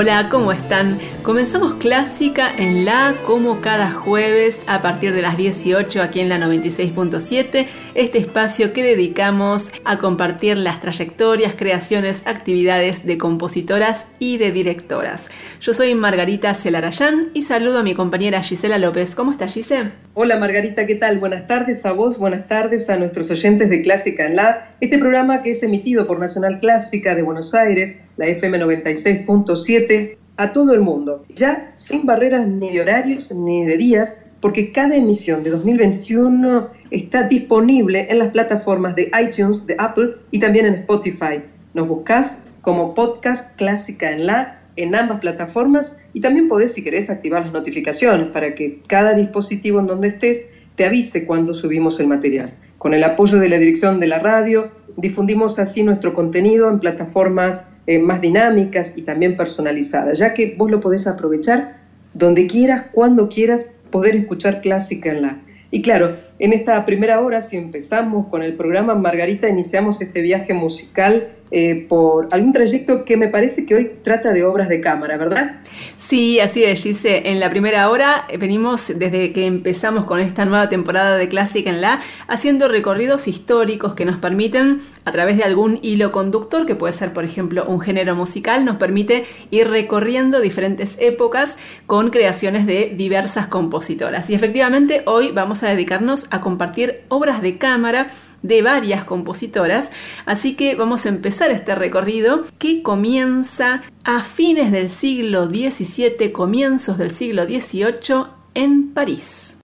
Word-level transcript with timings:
Hola, 0.00 0.28
¿cómo 0.28 0.52
están? 0.52 1.00
Comenzamos 1.28 1.74
clásica 1.74 2.50
en 2.56 2.86
la 2.86 3.14
como 3.26 3.60
cada 3.60 3.90
jueves 3.90 4.64
a 4.66 4.80
partir 4.80 5.12
de 5.12 5.20
las 5.20 5.36
18 5.36 6.00
aquí 6.00 6.20
en 6.20 6.30
la 6.30 6.38
96.7, 6.38 7.66
este 7.94 8.16
espacio 8.16 8.72
que 8.72 8.82
dedicamos 8.82 9.70
a 9.84 9.98
compartir 9.98 10.56
las 10.56 10.80
trayectorias, 10.80 11.54
creaciones, 11.54 12.22
actividades 12.26 13.04
de 13.04 13.18
compositoras 13.18 14.06
y 14.18 14.38
de 14.38 14.52
directoras. 14.52 15.28
Yo 15.60 15.74
soy 15.74 15.94
Margarita 15.94 16.54
Celarayán 16.54 17.28
y 17.34 17.42
saludo 17.42 17.80
a 17.80 17.82
mi 17.82 17.92
compañera 17.92 18.42
Gisela 18.42 18.78
López. 18.78 19.14
¿Cómo 19.14 19.30
está 19.30 19.48
Gisela? 19.48 19.92
Hola 20.14 20.38
Margarita, 20.38 20.86
¿qué 20.86 20.94
tal? 20.94 21.18
Buenas 21.18 21.46
tardes 21.46 21.84
a 21.84 21.92
vos, 21.92 22.18
buenas 22.18 22.48
tardes 22.48 22.88
a 22.88 22.96
nuestros 22.96 23.30
oyentes 23.30 23.68
de 23.68 23.82
Clásica 23.82 24.24
en 24.24 24.36
la, 24.36 24.76
este 24.80 24.96
programa 24.96 25.42
que 25.42 25.50
es 25.50 25.62
emitido 25.62 26.06
por 26.06 26.20
Nacional 26.20 26.58
Clásica 26.58 27.14
de 27.14 27.20
Buenos 27.20 27.54
Aires, 27.54 28.06
la 28.16 28.28
FM 28.28 28.58
96.7 28.60 30.16
a 30.38 30.52
todo 30.52 30.72
el 30.72 30.80
mundo, 30.80 31.26
ya 31.34 31.72
sin 31.74 32.06
barreras 32.06 32.46
ni 32.46 32.72
de 32.72 32.80
horarios 32.80 33.32
ni 33.32 33.66
de 33.66 33.76
días, 33.76 34.24
porque 34.40 34.70
cada 34.70 34.94
emisión 34.94 35.42
de 35.42 35.50
2021 35.50 36.68
está 36.92 37.24
disponible 37.24 38.06
en 38.08 38.20
las 38.20 38.30
plataformas 38.30 38.94
de 38.94 39.10
iTunes, 39.20 39.66
de 39.66 39.74
Apple 39.78 40.14
y 40.30 40.38
también 40.38 40.66
en 40.66 40.74
Spotify. 40.74 41.42
Nos 41.74 41.88
buscas 41.88 42.46
como 42.60 42.94
podcast 42.94 43.56
Clásica 43.56 44.12
en 44.12 44.26
la 44.26 44.54
en 44.76 44.94
ambas 44.94 45.18
plataformas 45.18 45.98
y 46.12 46.20
también 46.20 46.46
podés, 46.46 46.72
si 46.72 46.84
querés, 46.84 47.10
activar 47.10 47.42
las 47.42 47.52
notificaciones 47.52 48.30
para 48.30 48.54
que 48.54 48.80
cada 48.86 49.14
dispositivo 49.14 49.80
en 49.80 49.88
donde 49.88 50.06
estés 50.06 50.50
te 50.76 50.84
avise 50.84 51.26
cuando 51.26 51.52
subimos 51.52 51.98
el 51.98 52.06
material. 52.06 52.54
Con 52.78 52.94
el 52.94 53.02
apoyo 53.04 53.38
de 53.38 53.48
la 53.48 53.58
dirección 53.58 54.00
de 54.00 54.06
la 54.06 54.20
radio, 54.20 54.70
difundimos 54.96 55.58
así 55.58 55.82
nuestro 55.82 56.14
contenido 56.14 56.70
en 56.70 56.78
plataformas 56.78 57.70
eh, 57.86 57.98
más 57.98 58.20
dinámicas 58.20 58.96
y 58.96 59.02
también 59.02 59.36
personalizadas, 59.36 60.18
ya 60.18 60.32
que 60.32 60.54
vos 60.56 60.70
lo 60.70 60.80
podés 60.80 61.06
aprovechar 61.06 61.78
donde 62.14 62.46
quieras, 62.46 62.86
cuando 62.92 63.28
quieras, 63.28 63.76
poder 63.90 64.16
escuchar 64.16 64.60
clásica 64.60 65.10
en 65.10 65.22
la. 65.22 65.40
Y 65.70 65.82
claro, 65.82 66.16
en 66.38 66.52
esta 66.52 66.84
primera 66.86 67.20
hora, 67.20 67.40
si 67.40 67.56
empezamos 67.56 68.28
con 68.28 68.42
el 68.42 68.54
programa 68.54 68.94
Margarita, 68.94 69.48
iniciamos 69.48 70.00
este 70.00 70.22
viaje 70.22 70.54
musical 70.54 71.32
eh, 71.50 71.86
por 71.88 72.28
algún 72.32 72.52
trayecto 72.52 73.06
que 73.06 73.16
me 73.16 73.28
parece 73.28 73.64
que 73.64 73.74
hoy 73.74 73.90
trata 74.02 74.34
de 74.34 74.44
obras 74.44 74.68
de 74.68 74.82
cámara, 74.82 75.16
¿verdad? 75.16 75.60
Sí, 75.96 76.40
así 76.40 76.62
es, 76.62 76.82
Gise. 76.82 77.30
En 77.30 77.40
la 77.40 77.48
primera 77.48 77.88
hora 77.88 78.26
eh, 78.28 78.36
venimos 78.36 78.92
desde 78.94 79.32
que 79.32 79.46
empezamos 79.46 80.04
con 80.04 80.20
esta 80.20 80.44
nueva 80.44 80.68
temporada 80.68 81.16
de 81.16 81.28
Clásica 81.28 81.70
en 81.70 81.80
la, 81.80 82.02
haciendo 82.26 82.68
recorridos 82.68 83.28
históricos 83.28 83.94
que 83.94 84.04
nos 84.04 84.18
permiten, 84.18 84.82
a 85.06 85.10
través 85.10 85.38
de 85.38 85.44
algún 85.44 85.78
hilo 85.80 86.12
conductor, 86.12 86.66
que 86.66 86.74
puede 86.74 86.92
ser, 86.92 87.14
por 87.14 87.24
ejemplo, 87.24 87.64
un 87.66 87.80
género 87.80 88.14
musical, 88.14 88.66
nos 88.66 88.76
permite 88.76 89.24
ir 89.50 89.68
recorriendo 89.68 90.40
diferentes 90.40 90.96
épocas 91.00 91.56
con 91.86 92.10
creaciones 92.10 92.66
de 92.66 92.92
diversas 92.94 93.46
compositoras. 93.46 94.28
Y 94.28 94.34
efectivamente, 94.34 95.02
hoy 95.06 95.30
vamos 95.32 95.62
a 95.62 95.68
dedicarnos 95.68 96.26
a 96.30 96.40
compartir 96.40 97.02
obras 97.08 97.42
de 97.42 97.58
cámara 97.58 98.10
de 98.42 98.62
varias 98.62 99.04
compositoras, 99.04 99.90
así 100.26 100.54
que 100.54 100.74
vamos 100.74 101.06
a 101.06 101.08
empezar 101.08 101.50
este 101.50 101.74
recorrido 101.74 102.44
que 102.58 102.82
comienza 102.82 103.82
a 104.04 104.22
fines 104.22 104.70
del 104.70 104.90
siglo 104.90 105.46
XVII, 105.46 106.32
comienzos 106.32 106.98
del 106.98 107.10
siglo 107.10 107.44
XVIII 107.44 108.26
en 108.54 108.92
París. 108.94 109.58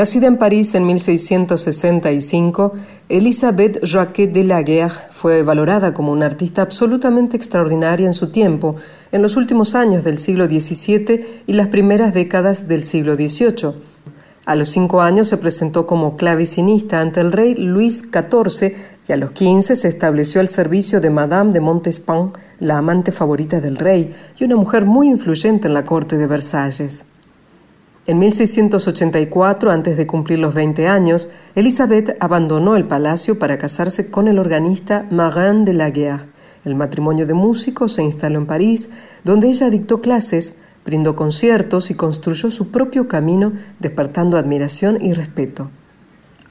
Nacida 0.00 0.28
en 0.28 0.38
París 0.38 0.74
en 0.74 0.86
1665, 0.86 2.72
Elisabeth 3.10 3.84
Jacquet 3.84 4.32
de 4.32 4.44
Laguerre 4.44 4.98
fue 5.12 5.42
valorada 5.42 5.92
como 5.92 6.10
una 6.10 6.24
artista 6.24 6.62
absolutamente 6.62 7.36
extraordinaria 7.36 8.06
en 8.06 8.14
su 8.14 8.30
tiempo, 8.30 8.76
en 9.12 9.20
los 9.20 9.36
últimos 9.36 9.74
años 9.74 10.02
del 10.02 10.16
siglo 10.16 10.46
XVII 10.46 11.42
y 11.46 11.52
las 11.52 11.66
primeras 11.66 12.14
décadas 12.14 12.66
del 12.66 12.84
siglo 12.84 13.14
XVIII. 13.14 13.74
A 14.46 14.56
los 14.56 14.70
cinco 14.70 15.02
años 15.02 15.28
se 15.28 15.36
presentó 15.36 15.84
como 15.86 16.16
clavecinista 16.16 17.02
ante 17.02 17.20
el 17.20 17.30
rey 17.30 17.54
Luis 17.54 18.02
XIV 18.10 18.72
y 19.06 19.12
a 19.12 19.18
los 19.18 19.32
quince 19.32 19.76
se 19.76 19.88
estableció 19.88 20.40
al 20.40 20.48
servicio 20.48 21.02
de 21.02 21.10
Madame 21.10 21.52
de 21.52 21.60
Montespan, 21.60 22.32
la 22.58 22.78
amante 22.78 23.12
favorita 23.12 23.60
del 23.60 23.76
rey 23.76 24.14
y 24.38 24.44
una 24.44 24.56
mujer 24.56 24.86
muy 24.86 25.08
influyente 25.08 25.68
en 25.68 25.74
la 25.74 25.84
corte 25.84 26.16
de 26.16 26.26
Versalles. 26.26 27.04
En 28.10 28.18
1684, 28.18 29.70
antes 29.70 29.96
de 29.96 30.04
cumplir 30.04 30.40
los 30.40 30.52
20 30.52 30.88
años, 30.88 31.30
Elizabeth 31.54 32.16
abandonó 32.18 32.74
el 32.74 32.88
palacio 32.88 33.38
para 33.38 33.56
casarse 33.56 34.10
con 34.10 34.26
el 34.26 34.40
organista 34.40 35.06
Marin 35.12 35.64
de 35.64 35.74
la 35.74 35.90
Guerre. 35.90 36.26
El 36.64 36.74
matrimonio 36.74 37.24
de 37.24 37.34
músicos 37.34 37.92
se 37.92 38.02
instaló 38.02 38.40
en 38.40 38.46
París, 38.46 38.90
donde 39.22 39.46
ella 39.46 39.70
dictó 39.70 40.00
clases, 40.00 40.56
brindó 40.84 41.14
conciertos 41.14 41.92
y 41.92 41.94
construyó 41.94 42.50
su 42.50 42.72
propio 42.72 43.06
camino, 43.06 43.52
despertando 43.78 44.38
admiración 44.38 44.98
y 45.00 45.12
respeto. 45.12 45.70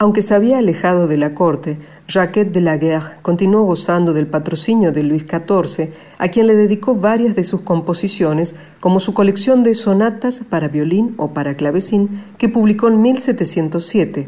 Aunque 0.02 0.22
se 0.22 0.32
había 0.32 0.56
alejado 0.56 1.08
de 1.08 1.18
la 1.18 1.34
corte, 1.34 1.76
Jacquet 2.08 2.50
de 2.52 2.62
la 2.62 2.78
Guerre 2.78 3.18
continuó 3.20 3.64
gozando 3.64 4.14
del 4.14 4.26
patrocinio 4.26 4.92
de 4.92 5.02
Luis 5.02 5.26
XIV, 5.28 5.90
a 6.16 6.28
quien 6.28 6.46
le 6.46 6.56
dedicó 6.56 6.94
varias 6.94 7.36
de 7.36 7.44
sus 7.44 7.60
composiciones, 7.60 8.54
como 8.80 8.98
su 8.98 9.12
colección 9.12 9.62
de 9.62 9.74
sonatas 9.74 10.40
para 10.48 10.68
violín 10.68 11.12
o 11.18 11.34
para 11.34 11.54
clavecín, 11.54 12.22
que 12.38 12.48
publicó 12.48 12.88
en 12.88 13.02
1707. 13.02 14.26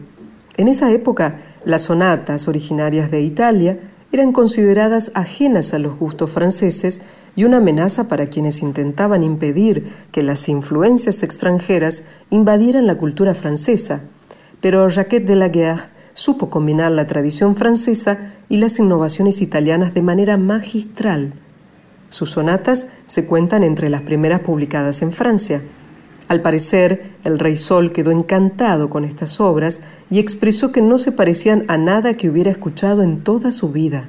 En 0.58 0.68
esa 0.68 0.92
época, 0.92 1.38
las 1.64 1.84
sonatas 1.84 2.48
originarias 2.48 3.10
de 3.10 3.22
Italia 3.22 3.78
eran 4.12 4.32
consideradas 4.32 5.10
ajenas 5.14 5.72
a 5.72 5.78
los 5.78 5.98
gustos 5.98 6.30
franceses 6.30 7.00
y 7.34 7.44
una 7.44 7.56
amenaza 7.56 8.08
para 8.08 8.26
quienes 8.26 8.60
intentaban 8.60 9.22
impedir 9.22 9.90
que 10.12 10.22
las 10.22 10.50
influencias 10.50 11.22
extranjeras 11.22 12.04
invadieran 12.28 12.86
la 12.86 12.98
cultura 12.98 13.34
francesa. 13.34 14.02
Pero 14.62 14.88
Jacquet 14.88 15.26
de 15.26 15.36
la 15.36 15.48
Guerre 15.48 15.90
supo 16.14 16.48
combinar 16.48 16.92
la 16.92 17.06
tradición 17.06 17.56
francesa 17.56 18.32
y 18.48 18.58
las 18.58 18.78
innovaciones 18.78 19.42
italianas 19.42 19.92
de 19.92 20.02
manera 20.02 20.36
magistral. 20.38 21.34
Sus 22.08 22.30
sonatas 22.30 22.88
se 23.06 23.26
cuentan 23.26 23.64
entre 23.64 23.88
las 23.88 24.02
primeras 24.02 24.40
publicadas 24.40 25.02
en 25.02 25.12
Francia. 25.12 25.62
Al 26.28 26.42
parecer, 26.42 27.12
el 27.24 27.38
rey 27.38 27.56
Sol 27.56 27.92
quedó 27.92 28.12
encantado 28.12 28.88
con 28.88 29.04
estas 29.04 29.40
obras 29.40 29.80
y 30.10 30.20
expresó 30.20 30.70
que 30.70 30.80
no 30.80 30.96
se 30.98 31.10
parecían 31.10 31.64
a 31.66 31.76
nada 31.76 32.14
que 32.14 32.30
hubiera 32.30 32.50
escuchado 32.50 33.02
en 33.02 33.24
toda 33.24 33.50
su 33.50 33.72
vida. 33.72 34.08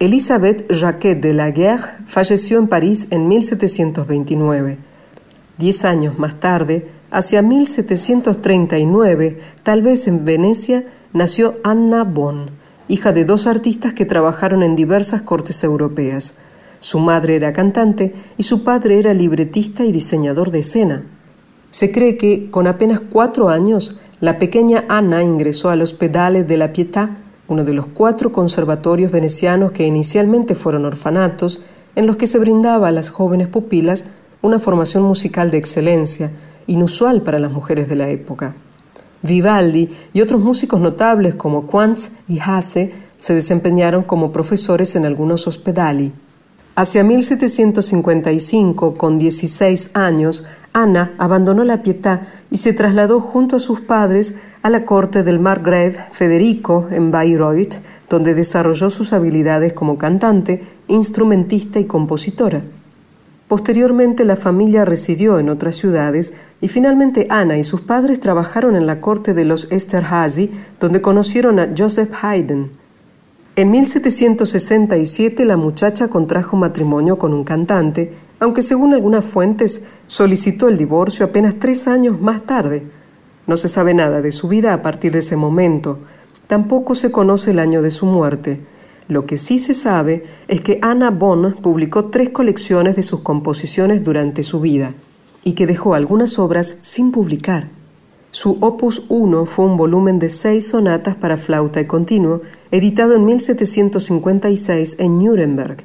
Elisabeth 0.00 0.70
Jacquet 0.70 1.20
de 1.20 1.34
la 1.34 1.50
Guerre 1.50 1.82
falleció 2.06 2.60
en 2.60 2.68
París 2.68 3.08
en 3.10 3.26
1729. 3.26 4.78
Diez 5.58 5.84
años 5.84 6.20
más 6.20 6.38
tarde, 6.38 6.86
hacia 7.10 7.42
1739, 7.42 9.40
tal 9.64 9.82
vez 9.82 10.06
en 10.06 10.24
Venecia, 10.24 10.84
nació 11.12 11.56
Anna 11.64 12.04
Bonn, 12.04 12.52
hija 12.86 13.10
de 13.10 13.24
dos 13.24 13.48
artistas 13.48 13.92
que 13.92 14.04
trabajaron 14.04 14.62
en 14.62 14.76
diversas 14.76 15.22
cortes 15.22 15.64
europeas. 15.64 16.36
Su 16.78 17.00
madre 17.00 17.34
era 17.34 17.52
cantante 17.52 18.14
y 18.36 18.44
su 18.44 18.62
padre 18.62 19.00
era 19.00 19.12
libretista 19.14 19.84
y 19.84 19.90
diseñador 19.90 20.52
de 20.52 20.60
escena. 20.60 21.02
Se 21.72 21.90
cree 21.90 22.16
que, 22.16 22.52
con 22.52 22.68
apenas 22.68 23.00
cuatro 23.00 23.48
años, 23.48 23.98
la 24.20 24.38
pequeña 24.38 24.84
Anna 24.88 25.24
ingresó 25.24 25.70
al 25.70 25.82
Hospedale 25.82 26.44
de 26.44 26.56
la 26.56 26.72
Pietà 26.72 27.16
uno 27.48 27.64
de 27.64 27.72
los 27.72 27.86
cuatro 27.86 28.30
conservatorios 28.30 29.10
venecianos 29.10 29.72
que 29.72 29.86
inicialmente 29.86 30.54
fueron 30.54 30.84
orfanatos, 30.84 31.62
en 31.96 32.06
los 32.06 32.16
que 32.16 32.26
se 32.26 32.38
brindaba 32.38 32.88
a 32.88 32.92
las 32.92 33.10
jóvenes 33.10 33.48
pupilas 33.48 34.04
una 34.42 34.58
formación 34.58 35.02
musical 35.02 35.50
de 35.50 35.58
excelencia, 35.58 36.30
inusual 36.66 37.22
para 37.22 37.38
las 37.38 37.50
mujeres 37.50 37.88
de 37.88 37.96
la 37.96 38.08
época. 38.08 38.54
Vivaldi 39.22 39.88
y 40.12 40.20
otros 40.20 40.40
músicos 40.40 40.80
notables 40.80 41.34
como 41.34 41.66
Quantz 41.66 42.10
y 42.28 42.38
Hasse 42.38 42.92
se 43.18 43.34
desempeñaron 43.34 44.04
como 44.04 44.30
profesores 44.30 44.94
en 44.94 45.04
algunos 45.04 45.48
hospedali. 45.48 46.12
Hacia 46.80 47.02
1755, 47.02 48.94
con 48.94 49.18
16 49.18 49.90
años, 49.94 50.46
Ana 50.72 51.12
abandonó 51.18 51.64
la 51.64 51.82
Pietà 51.82 52.20
y 52.50 52.58
se 52.58 52.72
trasladó 52.72 53.18
junto 53.18 53.56
a 53.56 53.58
sus 53.58 53.80
padres 53.80 54.36
a 54.62 54.70
la 54.70 54.84
corte 54.84 55.24
del 55.24 55.40
margrave 55.40 55.96
Federico 56.12 56.86
en 56.92 57.10
Bayreuth, 57.10 57.74
donde 58.08 58.34
desarrolló 58.34 58.90
sus 58.90 59.12
habilidades 59.12 59.72
como 59.72 59.98
cantante, 59.98 60.62
instrumentista 60.86 61.80
y 61.80 61.86
compositora. 61.86 62.62
Posteriormente 63.48 64.24
la 64.24 64.36
familia 64.36 64.84
residió 64.84 65.40
en 65.40 65.48
otras 65.48 65.74
ciudades 65.74 66.32
y 66.60 66.68
finalmente 66.68 67.26
Ana 67.28 67.58
y 67.58 67.64
sus 67.64 67.80
padres 67.80 68.20
trabajaron 68.20 68.76
en 68.76 68.86
la 68.86 69.00
corte 69.00 69.34
de 69.34 69.44
los 69.44 69.66
Esterhazy, 69.72 70.52
donde 70.78 71.02
conocieron 71.02 71.58
a 71.58 71.70
Joseph 71.76 72.12
Haydn. 72.22 72.70
En 73.58 73.72
1767 73.72 75.44
la 75.44 75.56
muchacha 75.56 76.06
contrajo 76.06 76.56
matrimonio 76.56 77.18
con 77.18 77.34
un 77.34 77.42
cantante, 77.42 78.12
aunque 78.38 78.62
según 78.62 78.94
algunas 78.94 79.24
fuentes 79.24 79.82
solicitó 80.06 80.68
el 80.68 80.78
divorcio 80.78 81.26
apenas 81.26 81.56
tres 81.58 81.88
años 81.88 82.20
más 82.20 82.46
tarde. 82.46 82.84
No 83.48 83.56
se 83.56 83.66
sabe 83.66 83.94
nada 83.94 84.22
de 84.22 84.30
su 84.30 84.46
vida 84.46 84.72
a 84.72 84.80
partir 84.80 85.10
de 85.10 85.18
ese 85.18 85.34
momento. 85.34 85.98
Tampoco 86.46 86.94
se 86.94 87.10
conoce 87.10 87.50
el 87.50 87.58
año 87.58 87.82
de 87.82 87.90
su 87.90 88.06
muerte. 88.06 88.60
Lo 89.08 89.26
que 89.26 89.36
sí 89.36 89.58
se 89.58 89.74
sabe 89.74 90.24
es 90.46 90.60
que 90.60 90.78
Anna 90.80 91.10
Bonn 91.10 91.56
publicó 91.60 92.04
tres 92.10 92.30
colecciones 92.30 92.94
de 92.94 93.02
sus 93.02 93.22
composiciones 93.22 94.04
durante 94.04 94.44
su 94.44 94.60
vida 94.60 94.94
y 95.42 95.54
que 95.54 95.66
dejó 95.66 95.94
algunas 95.94 96.38
obras 96.38 96.78
sin 96.82 97.10
publicar. 97.10 97.70
Su 98.30 98.58
opus 98.60 99.02
1 99.08 99.46
fue 99.46 99.64
un 99.64 99.76
volumen 99.76 100.20
de 100.20 100.28
seis 100.28 100.68
sonatas 100.68 101.16
para 101.16 101.36
flauta 101.36 101.80
y 101.80 101.86
continuo 101.86 102.42
editado 102.70 103.14
en 103.14 103.24
1756 103.24 104.96
en 104.98 105.18
Nuremberg. 105.18 105.84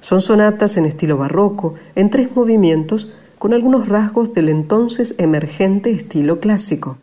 Son 0.00 0.20
sonatas 0.20 0.76
en 0.76 0.84
estilo 0.84 1.16
barroco, 1.16 1.74
en 1.94 2.10
tres 2.10 2.34
movimientos, 2.34 3.12
con 3.38 3.52
algunos 3.52 3.88
rasgos 3.88 4.34
del 4.34 4.48
entonces 4.48 5.14
emergente 5.18 5.90
estilo 5.90 6.40
clásico. 6.40 6.98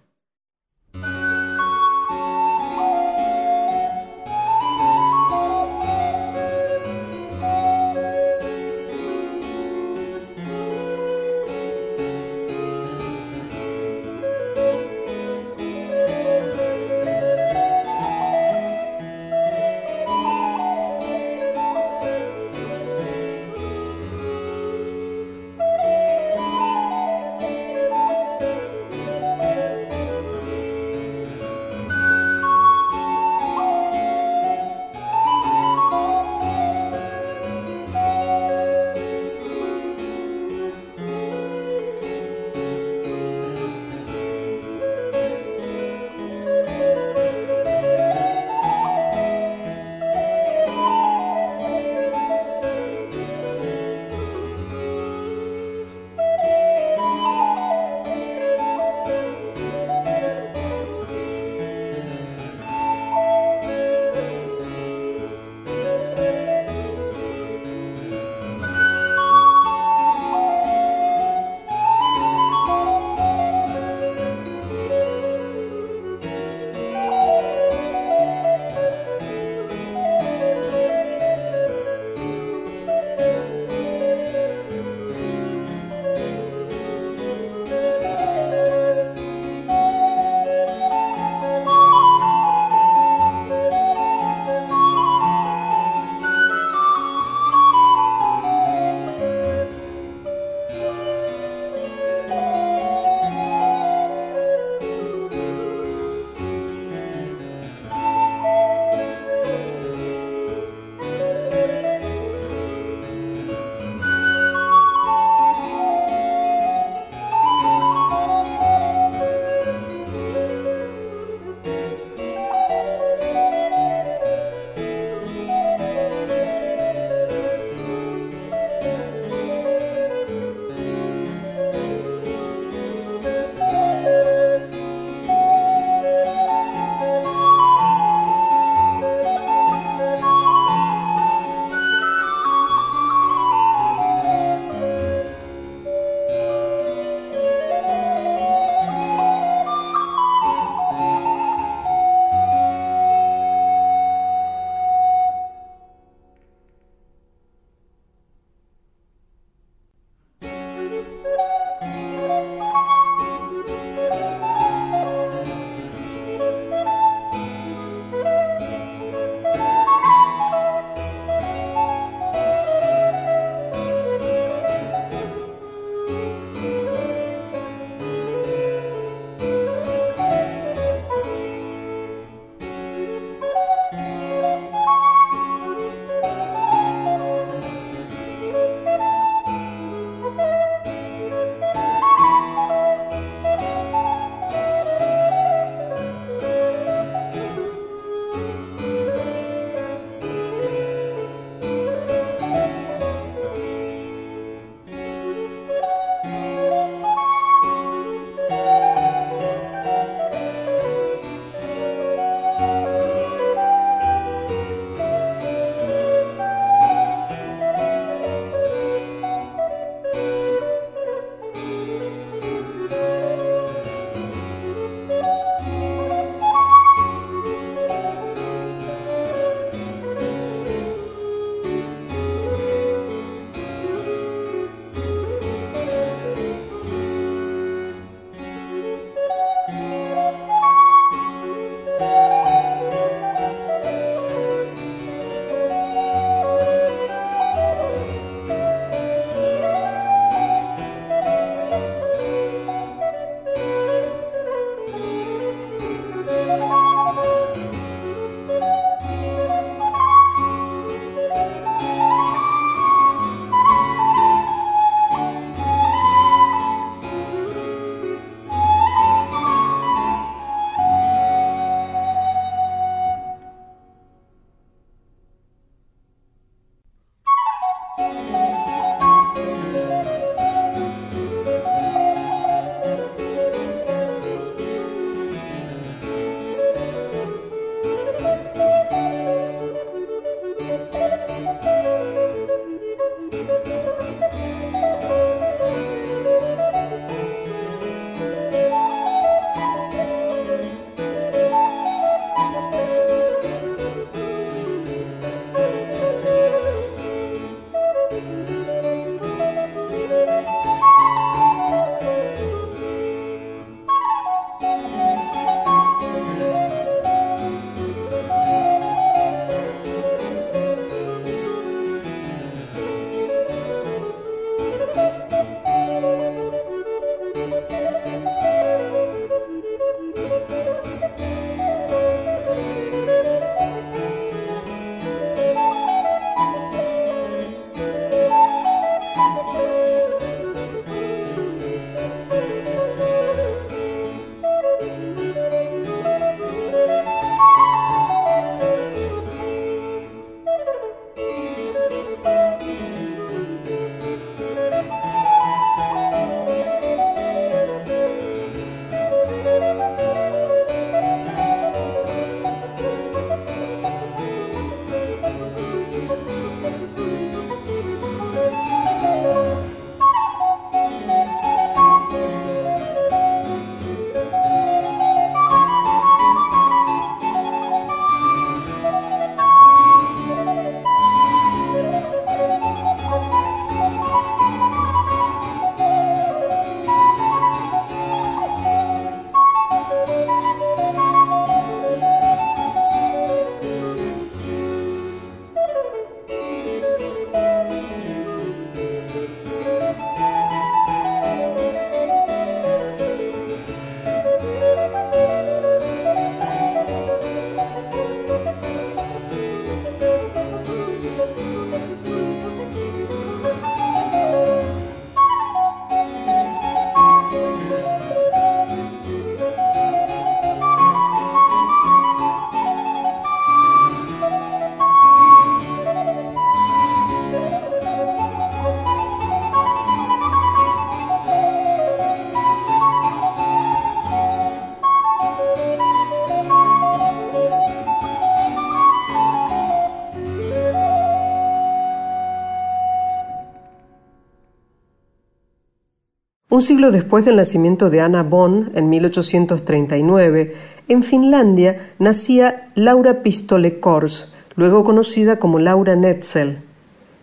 Un 446.56 446.62
siglo 446.62 446.92
después 446.92 447.26
del 447.26 447.36
nacimiento 447.36 447.90
de 447.90 448.00
Anna 448.00 448.24
Bonn, 448.24 448.72
en 448.76 448.90
1839, 448.90 450.56
en 450.88 451.04
Finlandia 451.04 451.92
nacía 452.00 452.72
Laura 452.76 453.24
Pistole 453.24 453.82
Kors, 453.82 454.34
luego 454.56 454.86
conocida 454.86 455.38
como 455.38 455.60
Laura 455.60 455.98
Netzel. 455.98 456.60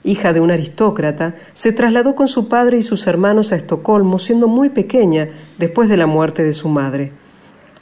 Hija 0.05 0.35
de 0.35 0.41
un 0.41 0.51
aristócrata, 0.51 1.35
se 1.55 1.73
trasladó 1.73 2.15
con 2.15 2.29
su 2.29 2.49
padre 2.49 2.77
y 2.77 2.83
sus 2.83 3.07
hermanos 3.07 3.53
a 3.53 3.57
Estocolmo 3.57 4.19
siendo 4.19 4.49
muy 4.49 4.69
pequeña 4.69 5.31
después 5.57 5.89
de 5.89 5.97
la 5.97 6.07
muerte 6.07 6.43
de 6.43 6.53
su 6.53 6.69
madre. 6.69 7.15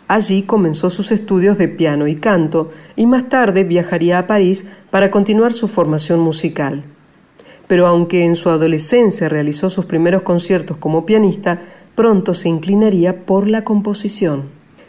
Allí 0.06 0.42
comenzó 0.42 0.88
sus 0.88 1.10
estudios 1.10 1.58
de 1.58 1.66
piano 1.66 2.06
y 2.06 2.14
canto 2.14 2.70
y 2.94 3.06
más 3.06 3.28
tarde 3.28 3.64
viajaría 3.64 4.20
a 4.20 4.28
París 4.28 4.66
para 4.92 5.10
continuar 5.10 5.52
su 5.52 5.66
formación 5.66 6.20
musical. 6.20 6.84
Pero 7.70 7.87
aunque 7.87 8.24
en 8.24 8.35
su 8.35 8.50
adolescencia 8.50 9.28
realizó 9.28 9.70
sus 9.70 9.85
primeros 9.85 10.22
conciertos 10.22 10.76
como 10.76 11.06
pianista, 11.06 11.61
pronto 11.94 12.35
se 12.35 12.48
inclinaría 12.48 13.24
por 13.24 13.46
la 13.46 13.62
composición. 13.62 14.42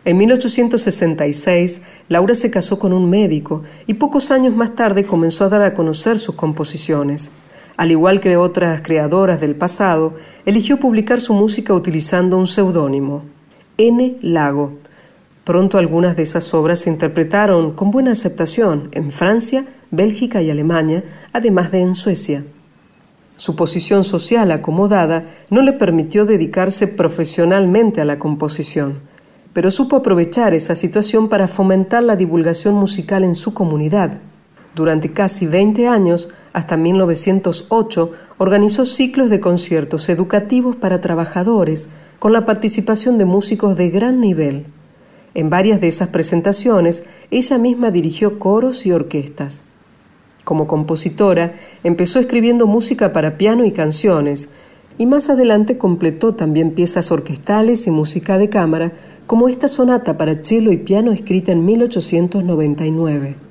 En 0.04 0.18
1866, 0.18 1.84
Laura 2.10 2.34
se 2.34 2.50
casó 2.50 2.80
con 2.80 2.92
un 2.92 3.08
médico 3.08 3.62
y 3.86 3.94
pocos 3.94 4.32
años 4.32 4.56
más 4.56 4.74
tarde 4.74 5.04
comenzó 5.04 5.46
a 5.46 5.50
dar 5.50 5.62
a 5.62 5.76
conocer 5.76 6.18
sus 6.18 6.34
composiciones. 6.34 7.30
Al 7.78 7.92
igual 7.92 8.20
que 8.20 8.36
otras 8.36 8.82
creadoras 8.82 9.40
del 9.42 9.56
pasado, 9.56 10.16
eligió 10.48 10.80
publicar 10.80 11.22
su 11.22 11.36
música 11.36 11.76
utilizando 11.76 12.36
un 12.36 12.48
seudónimo, 12.48 13.26
N. 13.78 14.18
Lago. 14.24 14.80
Pronto 15.44 15.78
algunas 15.78 16.18
de 16.18 16.24
esas 16.24 16.52
obras 16.56 16.80
se 16.80 16.90
interpretaron 16.90 17.74
con 17.74 17.92
buena 17.92 18.14
aceptación 18.14 18.90
en 18.94 19.12
Francia, 19.12 19.66
Bélgica 19.92 20.42
y 20.42 20.50
Alemania, 20.50 21.04
además 21.32 21.72
de 21.72 21.82
en 21.82 21.94
Suecia. 21.94 22.44
Su 23.42 23.56
posición 23.56 24.04
social 24.04 24.52
acomodada 24.52 25.26
no 25.50 25.64
le 25.64 25.74
permitió 25.74 26.26
dedicarse 26.26 26.88
profesionalmente 26.88 28.00
a 28.00 28.06
la 28.06 28.20
composición 28.20 29.10
pero 29.54 29.70
supo 29.70 29.98
aprovechar 29.98 30.54
esa 30.54 30.76
situación 30.76 31.30
para 31.30 31.48
fomentar 31.48 32.04
la 32.04 32.16
divulgación 32.16 32.76
musical 32.76 33.24
en 33.24 33.36
su 33.36 33.54
comunidad. 33.54 34.20
Durante 34.76 35.12
casi 35.12 35.48
20 35.48 35.88
años, 35.88 36.30
hasta 36.54 36.78
1908, 36.78 38.12
organizó 38.38 38.86
ciclos 38.86 39.30
de 39.30 39.42
conciertos 39.42 40.08
educativos 40.08 40.78
para 40.78 41.02
trabajadores 41.02 41.90
con 42.20 42.32
la 42.32 42.46
participación 42.46 43.18
de 43.18 43.26
músicos 43.26 43.76
de 43.76 43.90
gran 43.90 44.22
nivel. 44.22 44.68
En 45.34 45.50
varias 45.50 45.82
de 45.82 45.88
esas 45.88 46.10
presentaciones, 46.10 47.04
ella 47.32 47.58
misma 47.58 47.92
dirigió 47.92 48.40
coros 48.40 48.86
y 48.86 48.94
orquestas. 48.94 49.66
Como 50.44 50.68
compositora, 50.68 51.54
empezó 51.84 52.20
escribiendo 52.20 52.68
música 52.68 53.14
para 53.14 53.38
piano 53.38 53.66
y 53.66 53.72
canciones, 53.72 54.50
y 54.98 55.06
más 55.06 55.30
adelante 55.30 55.78
completó 55.78 56.34
también 56.34 56.72
piezas 56.72 57.12
orquestales 57.12 57.88
y 57.88 57.92
música 57.92 58.38
de 58.38 58.50
cámara 58.50 58.94
como 59.26 59.48
esta 59.50 59.68
sonata 59.68 60.18
para 60.18 60.44
cello 60.44 60.72
y 60.72 60.78
piano 60.78 61.12
escrita 61.12 61.52
en 61.52 61.66
1899. 61.66 63.51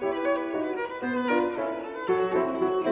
Thank 0.00 0.12
you. 2.08 2.83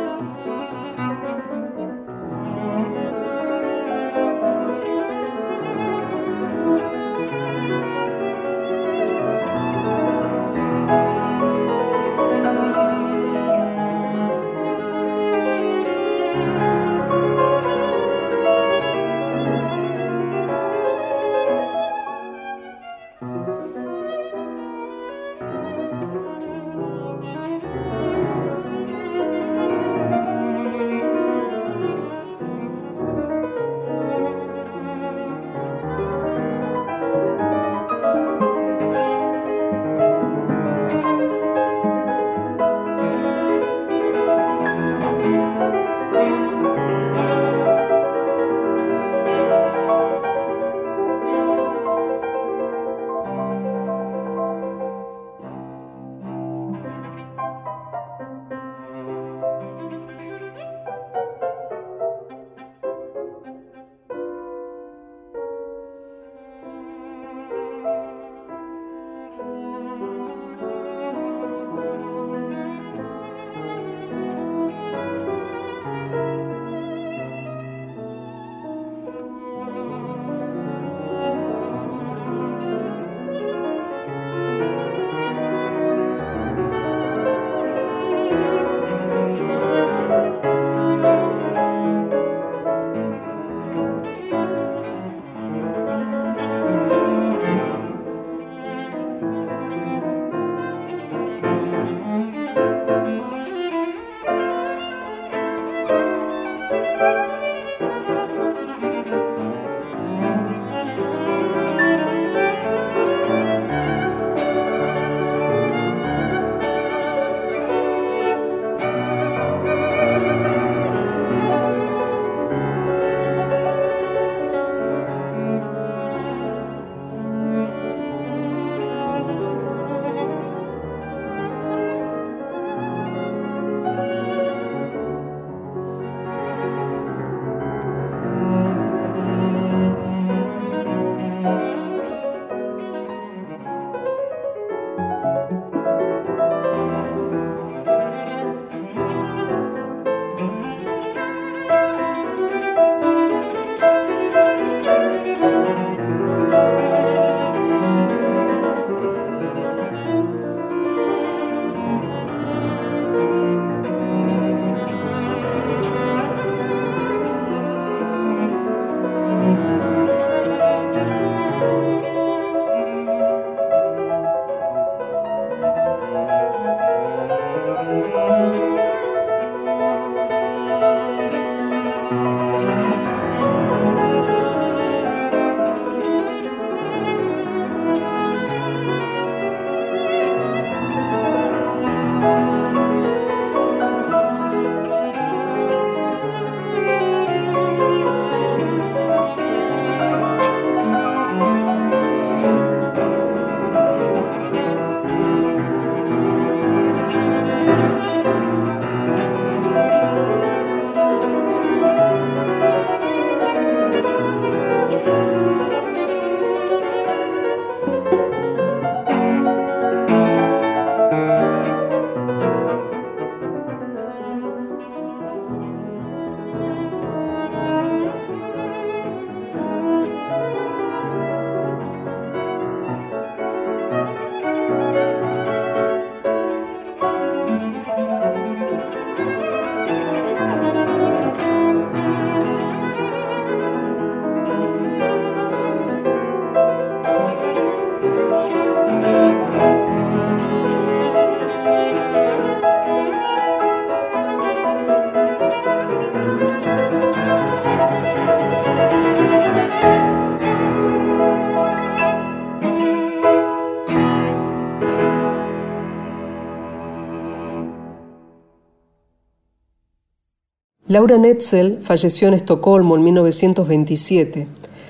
Laura 270.93 271.17
Netzel 271.17 271.79
falleció 271.81 272.29
en 272.29 272.35
Estocolmo 272.35 272.97
en 272.97 273.05
1927. 273.05 274.47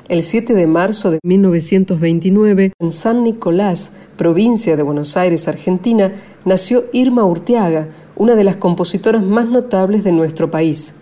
El 0.08 0.24
7 0.24 0.52
de 0.52 0.66
marzo 0.66 1.12
de 1.12 1.20
1929, 1.22 2.72
en 2.76 2.92
San 2.92 3.22
Nicolás, 3.22 3.92
provincia 4.16 4.76
de 4.76 4.82
Buenos 4.82 5.16
Aires, 5.16 5.46
Argentina, 5.46 6.12
nació 6.44 6.86
Irma 6.92 7.24
Urteaga, 7.24 7.86
una 8.16 8.34
de 8.34 8.42
las 8.42 8.56
compositoras 8.56 9.22
más 9.22 9.46
notables 9.46 10.02
de 10.02 10.10
nuestro 10.10 10.50
país. 10.50 10.96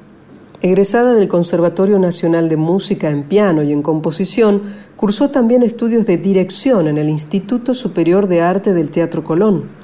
Egresada 0.60 1.14
del 1.14 1.28
Conservatorio 1.28 1.98
Nacional 1.98 2.50
de 2.50 2.58
Música 2.58 3.08
en 3.08 3.22
Piano 3.22 3.62
y 3.62 3.72
en 3.72 3.80
Composición, 3.80 4.60
cursó 4.96 5.30
también 5.30 5.62
estudios 5.62 6.04
de 6.04 6.18
dirección 6.18 6.88
en 6.88 6.98
el 6.98 7.08
Instituto 7.08 7.72
Superior 7.72 8.26
de 8.26 8.42
Arte 8.42 8.74
del 8.74 8.90
Teatro 8.90 9.24
Colón. 9.24 9.79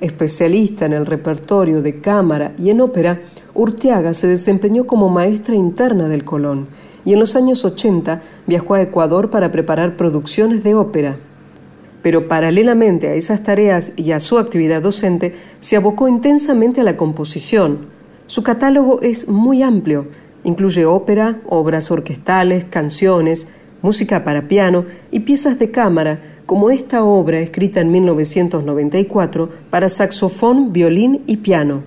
Especialista 0.00 0.86
en 0.86 0.92
el 0.92 1.06
repertorio 1.06 1.82
de 1.82 2.00
cámara 2.00 2.54
y 2.56 2.70
en 2.70 2.80
ópera, 2.80 3.20
Urteaga 3.54 4.14
se 4.14 4.26
desempeñó 4.26 4.86
como 4.86 5.08
maestra 5.08 5.54
interna 5.54 6.08
del 6.08 6.24
Colón 6.24 6.68
y 7.04 7.12
en 7.12 7.18
los 7.18 7.36
años 7.36 7.64
80 7.64 8.20
viajó 8.46 8.74
a 8.74 8.82
Ecuador 8.82 9.30
para 9.30 9.50
preparar 9.50 9.96
producciones 9.96 10.62
de 10.62 10.74
ópera. 10.74 11.18
Pero 12.02 12.28
paralelamente 12.28 13.08
a 13.08 13.14
esas 13.14 13.42
tareas 13.42 13.92
y 13.96 14.12
a 14.12 14.20
su 14.20 14.38
actividad 14.38 14.82
docente, 14.82 15.34
se 15.60 15.76
abocó 15.76 16.08
intensamente 16.08 16.80
a 16.80 16.84
la 16.84 16.96
composición. 16.96 17.88
Su 18.26 18.42
catálogo 18.42 19.02
es 19.02 19.28
muy 19.28 19.62
amplio, 19.62 20.08
incluye 20.44 20.86
ópera, 20.86 21.40
obras 21.46 21.90
orquestales, 21.90 22.64
canciones, 22.64 23.48
música 23.82 24.24
para 24.24 24.48
piano 24.48 24.84
y 25.10 25.20
piezas 25.20 25.58
de 25.58 25.70
cámara, 25.70 26.20
como 26.50 26.70
esta 26.72 27.04
obra 27.04 27.38
escrita 27.38 27.78
en 27.78 27.92
1994 27.92 29.50
para 29.70 29.88
saxofón, 29.88 30.72
violín 30.72 31.22
y 31.28 31.36
piano. 31.36 31.84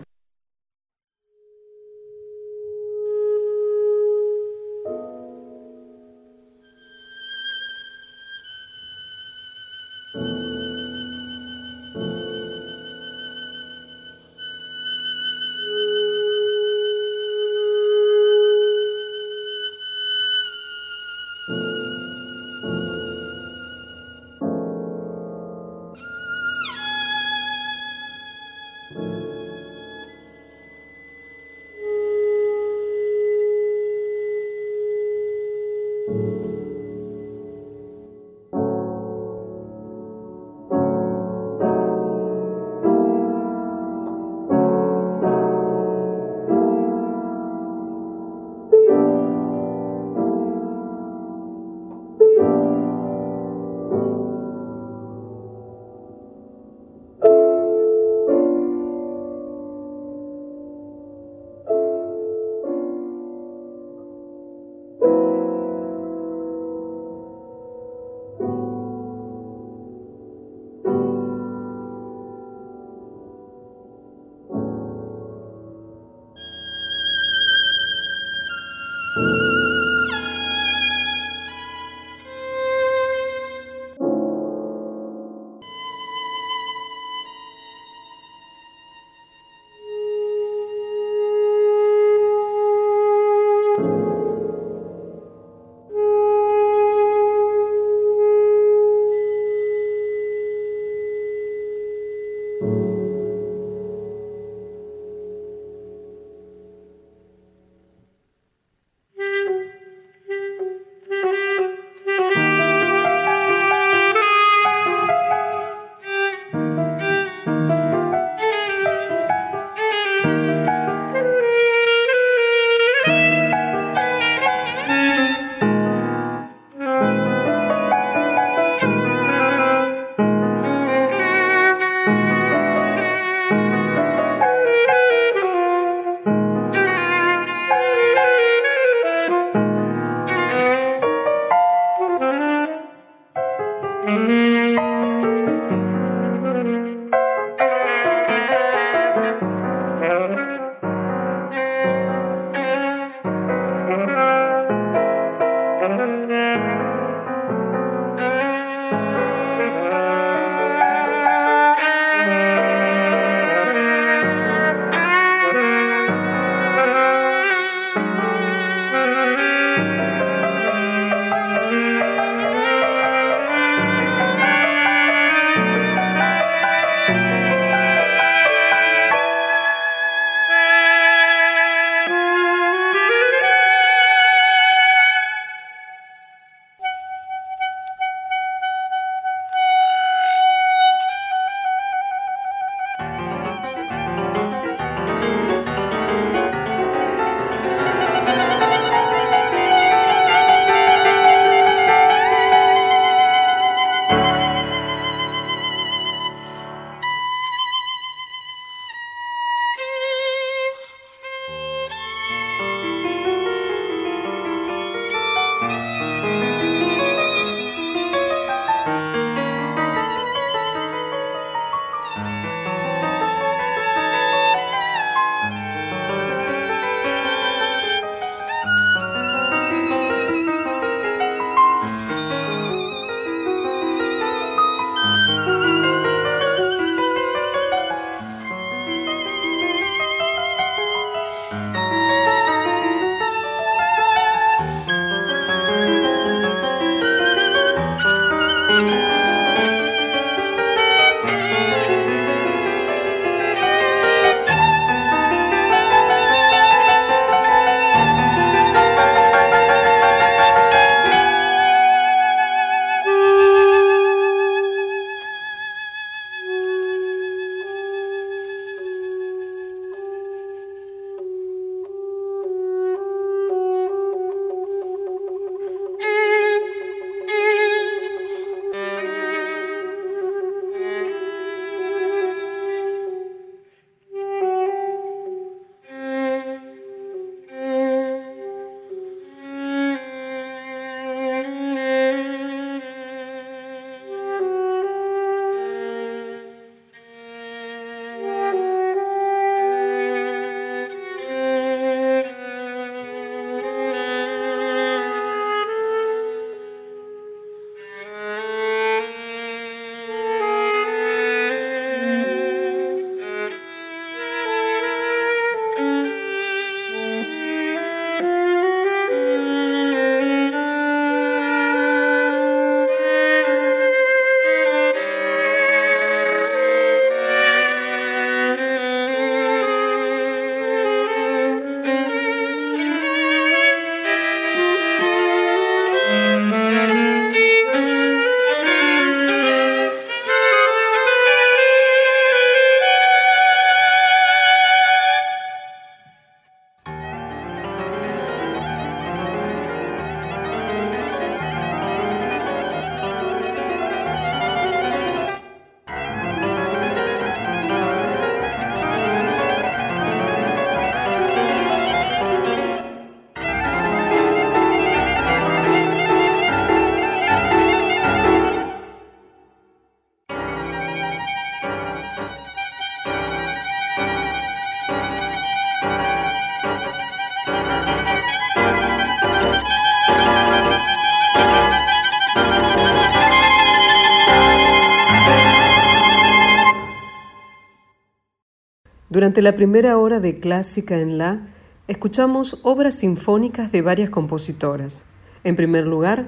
Durante 389.24 389.42
la 389.42 389.56
primera 389.56 389.98
hora 389.98 390.20
de 390.20 390.42
Clásica 390.42 391.00
en 391.00 391.18
La, 391.18 391.48
escuchamos 391.88 392.60
obras 392.64 392.96
sinfónicas 392.96 393.72
de 393.72 393.82
varias 393.82 394.10
compositoras. 394.10 395.06
En 395.46 395.56
primer 395.56 395.88
lugar, 395.88 396.28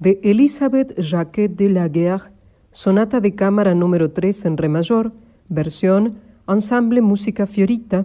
de 0.00 0.18
Elisabeth 0.24 0.98
Jacquet 0.98 1.54
de 1.54 1.68
la 1.68 1.86
Guerre, 1.86 2.32
Sonata 2.72 3.20
de 3.20 3.36
Cámara 3.36 3.76
número 3.76 4.10
3 4.10 4.46
en 4.46 4.56
Re 4.56 4.68
mayor, 4.68 5.12
versión 5.48 6.18
Ensemble 6.48 7.02
Música 7.02 7.46
Fiorita, 7.46 8.04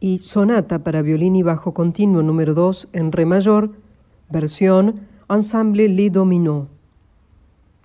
y 0.00 0.18
Sonata 0.18 0.82
para 0.82 1.00
violín 1.00 1.36
y 1.36 1.44
bajo 1.44 1.72
continuo 1.72 2.24
número 2.24 2.54
2 2.54 2.88
en 2.94 3.12
Re 3.12 3.26
mayor, 3.26 3.70
versión 4.28 5.02
Ensemble 5.30 5.88
Le 5.88 6.10
Domino. 6.10 6.66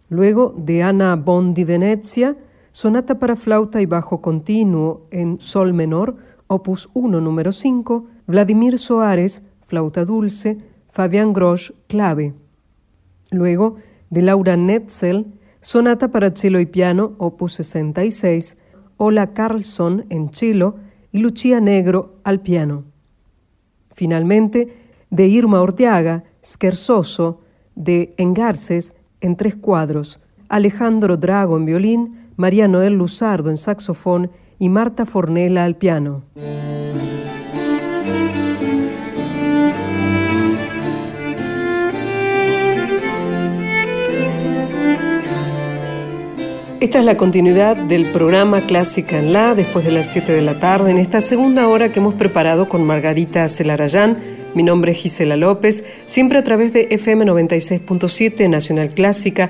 Luego 0.09 0.55
de 0.57 0.81
Ana 0.81 1.15
Bon 1.17 1.53
di 1.53 1.63
Venezia, 1.65 2.35
Sonata 2.73 3.19
para 3.19 3.35
flauta 3.35 3.83
y 3.83 3.85
bajo 3.85 4.19
continuo 4.19 5.05
en 5.11 5.39
Sol 5.39 5.73
menor, 5.73 6.17
opus 6.47 6.89
1 6.95 7.21
número 7.21 7.51
5, 7.51 8.07
Vladimir 8.25 8.79
Soares, 8.79 9.43
flauta 9.67 10.05
dulce, 10.05 10.57
Fabián 10.89 11.33
Grosch, 11.33 11.71
clave. 11.85 12.33
Luego 13.29 13.75
de 14.09 14.23
Laura 14.23 14.57
Netzel, 14.57 15.27
Sonata 15.61 16.07
para 16.07 16.31
cello 16.31 16.59
y 16.59 16.65
piano, 16.65 17.13
opus 17.19 17.53
66, 17.53 18.57
Ola 18.97 19.33
Carlson 19.33 20.05
en 20.09 20.33
cello 20.33 20.77
y 21.11 21.19
Lucia 21.19 21.61
Negro 21.61 22.15
al 22.23 22.41
piano. 22.41 22.85
Finalmente, 23.91 24.73
de 25.11 25.27
Irma 25.27 25.61
Orteaga, 25.61 26.23
Scherzoso, 26.43 27.41
de 27.75 28.15
Engarces 28.17 28.95
en 29.21 29.35
tres 29.35 29.55
cuadros, 29.55 30.19
Alejandro 30.49 31.17
Drago 31.17 31.55
en 31.55 31.65
violín, 31.65 32.22
María 32.35 32.67
Noel 32.67 32.93
Luzardo 32.93 33.49
en 33.49 33.57
saxofón 33.57 34.31
y 34.59 34.69
Marta 34.69 35.05
Fornella 35.05 35.63
al 35.63 35.75
piano. 35.75 36.23
Esta 46.83 46.99
es 46.99 47.05
la 47.05 47.15
continuidad 47.15 47.77
del 47.77 48.05
programa 48.07 48.59
Clásica 48.59 49.17
en 49.17 49.31
La, 49.31 49.55
después 49.55 49.85
de 49.85 49.91
las 49.91 50.07
7 50.07 50.33
de 50.33 50.41
la 50.41 50.59
tarde, 50.59 50.91
en 50.91 50.97
esta 50.97 51.21
segunda 51.21 51.69
hora 51.69 51.93
que 51.93 51.99
hemos 51.99 52.13
preparado 52.13 52.67
con 52.67 52.85
Margarita 52.85 53.47
Celarayán. 53.47 54.19
Mi 54.53 54.63
nombre 54.63 54.91
es 54.91 54.97
Gisela 54.97 55.37
López, 55.37 55.85
siempre 56.05 56.39
a 56.39 56.43
través 56.43 56.73
de 56.73 56.89
FM 56.91 57.25
96.7 57.25 58.49
Nacional 58.49 58.89
Clásica, 58.89 59.49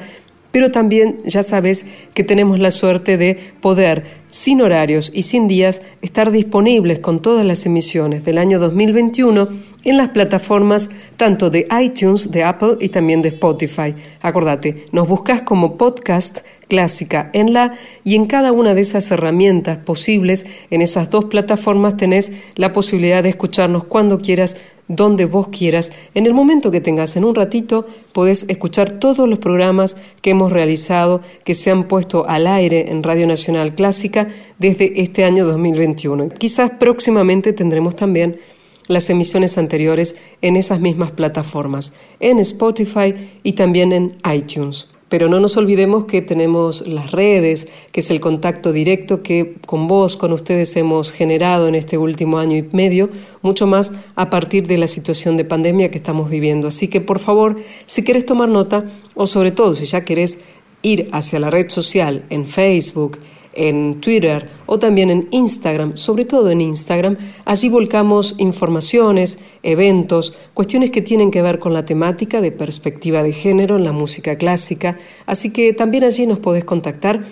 pero 0.53 0.69
también 0.69 1.17
ya 1.25 1.41
sabes 1.41 1.83
que 2.13 2.23
tenemos 2.23 2.59
la 2.59 2.69
suerte 2.69 3.17
de 3.17 3.39
poder, 3.59 4.21
sin 4.29 4.61
horarios 4.61 5.11
y 5.11 5.23
sin 5.23 5.47
días, 5.47 5.81
estar 6.03 6.29
disponibles 6.29 6.99
con 6.99 7.23
todas 7.23 7.43
las 7.43 7.65
emisiones 7.65 8.23
del 8.23 8.37
año 8.37 8.59
2021 8.59 9.49
en 9.83 9.97
las 9.97 10.09
plataformas 10.09 10.91
tanto 11.17 11.49
de 11.49 11.67
iTunes, 11.81 12.29
de 12.29 12.43
Apple 12.43 12.77
y 12.79 12.89
también 12.89 13.23
de 13.23 13.29
Spotify. 13.29 13.95
Acordate, 14.21 14.85
nos 14.91 15.07
buscas 15.07 15.41
como 15.41 15.75
podcast 15.75 16.41
clásica 16.67 17.31
en 17.33 17.53
la 17.53 17.73
y 18.03 18.15
en 18.15 18.27
cada 18.27 18.51
una 18.51 18.75
de 18.75 18.81
esas 18.81 19.09
herramientas 19.09 19.79
posibles 19.79 20.45
en 20.69 20.83
esas 20.83 21.09
dos 21.09 21.25
plataformas 21.25 21.97
tenés 21.97 22.31
la 22.55 22.73
posibilidad 22.73 23.23
de 23.23 23.29
escucharnos 23.29 23.85
cuando 23.85 24.19
quieras 24.19 24.57
donde 24.88 25.25
vos 25.25 25.47
quieras 25.47 25.91
en 26.13 26.25
el 26.25 26.34
momento 26.34 26.71
que 26.71 26.81
tengas 26.81 27.15
en 27.15 27.23
un 27.23 27.36
ratito 27.36 27.88
podés 28.11 28.45
escuchar 28.49 28.91
todos 28.91 29.27
los 29.29 29.39
programas 29.39 29.97
que 30.21 30.31
hemos 30.31 30.51
realizado 30.51 31.21
que 31.43 31.55
se 31.55 31.71
han 31.71 31.86
puesto 31.86 32.27
al 32.27 32.47
aire 32.47 32.91
en 32.91 33.03
Radio 33.03 33.25
Nacional 33.27 33.75
Clásica 33.75 34.27
desde 34.59 35.01
este 35.01 35.23
año 35.23 35.45
2021 35.45 36.29
quizás 36.29 36.71
próximamente 36.71 37.53
tendremos 37.53 37.95
también 37.95 38.39
las 38.88 39.09
emisiones 39.09 39.57
anteriores 39.57 40.17
en 40.41 40.57
esas 40.57 40.79
mismas 40.79 41.11
plataformas, 41.11 41.93
en 42.19 42.39
Spotify 42.39 43.31
y 43.43 43.53
también 43.53 43.91
en 43.91 44.17
iTunes. 44.31 44.92
Pero 45.14 45.30
no 45.30 45.39
nos 45.39 45.57
olvidemos 45.57 46.05
que 46.05 46.24
tenemos 46.24 46.88
las 46.88 47.11
redes, 47.11 47.68
que 47.91 47.99
es 47.99 48.09
el 48.09 48.20
contacto 48.20 48.72
directo 48.72 49.22
que 49.22 49.57
con 49.64 49.86
vos, 49.86 50.18
con 50.18 50.34
ustedes 50.34 50.76
hemos 50.76 51.11
generado 51.11 51.68
en 51.68 51.76
este 51.76 51.99
último 51.99 52.39
año 52.39 52.57
y 52.57 52.68
medio, 52.72 53.11
mucho 53.43 53.68
más 53.68 53.93
a 54.16 54.32
partir 54.32 54.66
de 54.66 54.80
la 54.80 54.88
situación 54.88 55.38
de 55.38 55.45
pandemia 55.45 55.91
que 55.91 55.99
estamos 55.99 56.32
viviendo. 56.32 56.70
Así 56.70 56.88
que 56.88 56.99
por 56.99 57.20
favor, 57.20 57.57
si 57.86 58.03
querés 58.03 58.26
tomar 58.26 58.49
nota, 58.49 58.86
o 59.14 59.28
sobre 59.28 59.51
todo 59.51 59.76
si 59.76 59.86
ya 59.86 60.03
querés 60.03 60.39
ir 60.82 61.09
hacia 61.11 61.39
la 61.39 61.51
red 61.51 61.70
social 61.70 62.26
en 62.32 62.47
Facebook, 62.47 63.20
en 63.53 64.01
Twitter 64.01 64.49
o 64.65 64.79
también 64.79 65.09
en 65.09 65.27
Instagram, 65.31 65.95
sobre 65.97 66.25
todo 66.25 66.49
en 66.49 66.61
Instagram. 66.61 67.17
Allí 67.45 67.69
volcamos 67.69 68.35
informaciones, 68.37 69.39
eventos, 69.63 70.33
cuestiones 70.53 70.91
que 70.91 71.01
tienen 71.01 71.31
que 71.31 71.41
ver 71.41 71.59
con 71.59 71.73
la 71.73 71.85
temática 71.85 72.41
de 72.41 72.51
perspectiva 72.51 73.23
de 73.23 73.33
género 73.33 73.75
en 73.75 73.83
la 73.83 73.91
música 73.91 74.37
clásica. 74.37 74.97
Así 75.25 75.51
que 75.51 75.73
también 75.73 76.03
allí 76.03 76.25
nos 76.25 76.39
podés 76.39 76.63
contactar, 76.63 77.23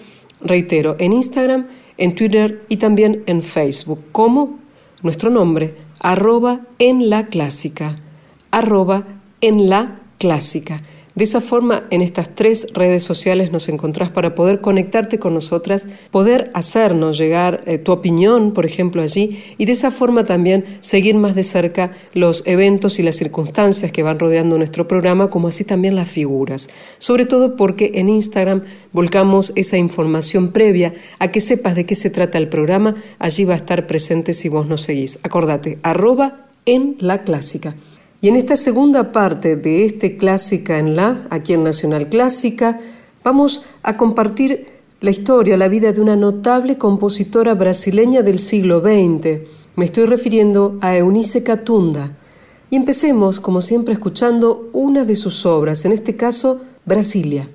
reitero, 0.41 0.95
en 0.99 1.13
Instagram, 1.13 1.67
en 1.97 2.15
Twitter 2.15 2.65
y 2.69 2.77
también 2.77 3.23
en 3.25 3.43
Facebook, 3.43 3.99
como 4.11 4.59
nuestro 5.03 5.29
nombre, 5.29 5.75
arroba 5.99 6.61
en 6.79 7.09
la 7.09 7.27
clásica, 7.27 7.97
arroba 8.51 9.05
en 9.41 9.69
la 9.69 10.01
clásica. 10.17 10.83
De 11.13 11.25
esa 11.25 11.41
forma, 11.41 11.83
en 11.89 12.01
estas 12.01 12.33
tres 12.35 12.67
redes 12.73 13.03
sociales 13.03 13.51
nos 13.51 13.67
encontrás 13.67 14.11
para 14.11 14.33
poder 14.33 14.61
conectarte 14.61 15.19
con 15.19 15.33
nosotras, 15.33 15.89
poder 16.09 16.51
hacernos 16.53 17.17
llegar 17.17 17.63
eh, 17.65 17.77
tu 17.77 17.91
opinión, 17.91 18.53
por 18.53 18.65
ejemplo, 18.65 19.01
allí, 19.01 19.43
y 19.57 19.65
de 19.65 19.73
esa 19.73 19.91
forma 19.91 20.25
también 20.25 20.63
seguir 20.79 21.15
más 21.15 21.35
de 21.35 21.43
cerca 21.43 21.91
los 22.13 22.43
eventos 22.47 22.97
y 22.97 23.03
las 23.03 23.17
circunstancias 23.17 23.91
que 23.91 24.03
van 24.03 24.19
rodeando 24.19 24.57
nuestro 24.57 24.87
programa, 24.87 25.29
como 25.29 25.49
así 25.49 25.65
también 25.65 25.95
las 25.95 26.09
figuras. 26.09 26.69
Sobre 26.97 27.25
todo 27.25 27.57
porque 27.57 27.91
en 27.95 28.07
Instagram 28.07 28.63
volcamos 28.93 29.51
esa 29.57 29.77
información 29.77 30.53
previa 30.53 30.93
a 31.19 31.29
que 31.29 31.41
sepas 31.41 31.75
de 31.75 31.85
qué 31.85 31.95
se 31.95 32.09
trata 32.09 32.37
el 32.37 32.47
programa, 32.47 32.95
allí 33.19 33.43
va 33.43 33.55
a 33.55 33.57
estar 33.57 33.85
presente 33.85 34.31
si 34.31 34.47
vos 34.47 34.65
nos 34.65 34.83
seguís. 34.83 35.19
Acordate, 35.23 35.77
arroba 35.83 36.47
en 36.65 36.95
la 36.99 37.23
clásica. 37.23 37.75
Y 38.23 38.27
en 38.27 38.35
esta 38.35 38.55
segunda 38.55 39.11
parte 39.11 39.55
de 39.55 39.83
este 39.83 40.15
Clásica 40.15 40.77
en 40.77 40.95
la, 40.95 41.25
aquí 41.31 41.53
en 41.53 41.63
Nacional 41.63 42.07
Clásica, 42.07 42.79
vamos 43.23 43.63
a 43.81 43.97
compartir 43.97 44.67
la 44.99 45.09
historia, 45.09 45.57
la 45.57 45.67
vida 45.67 45.91
de 45.91 46.01
una 46.01 46.15
notable 46.15 46.77
compositora 46.77 47.55
brasileña 47.55 48.21
del 48.21 48.37
siglo 48.37 48.79
XX. 48.79 49.39
Me 49.75 49.85
estoy 49.85 50.05
refiriendo 50.05 50.77
a 50.81 50.95
Eunice 50.95 51.41
Catunda. 51.41 52.15
Y 52.69 52.75
empecemos, 52.75 53.39
como 53.39 53.59
siempre, 53.59 53.93
escuchando 53.95 54.69
una 54.71 55.03
de 55.03 55.15
sus 55.15 55.43
obras, 55.47 55.83
en 55.85 55.91
este 55.91 56.15
caso, 56.15 56.61
Brasilia. 56.85 57.49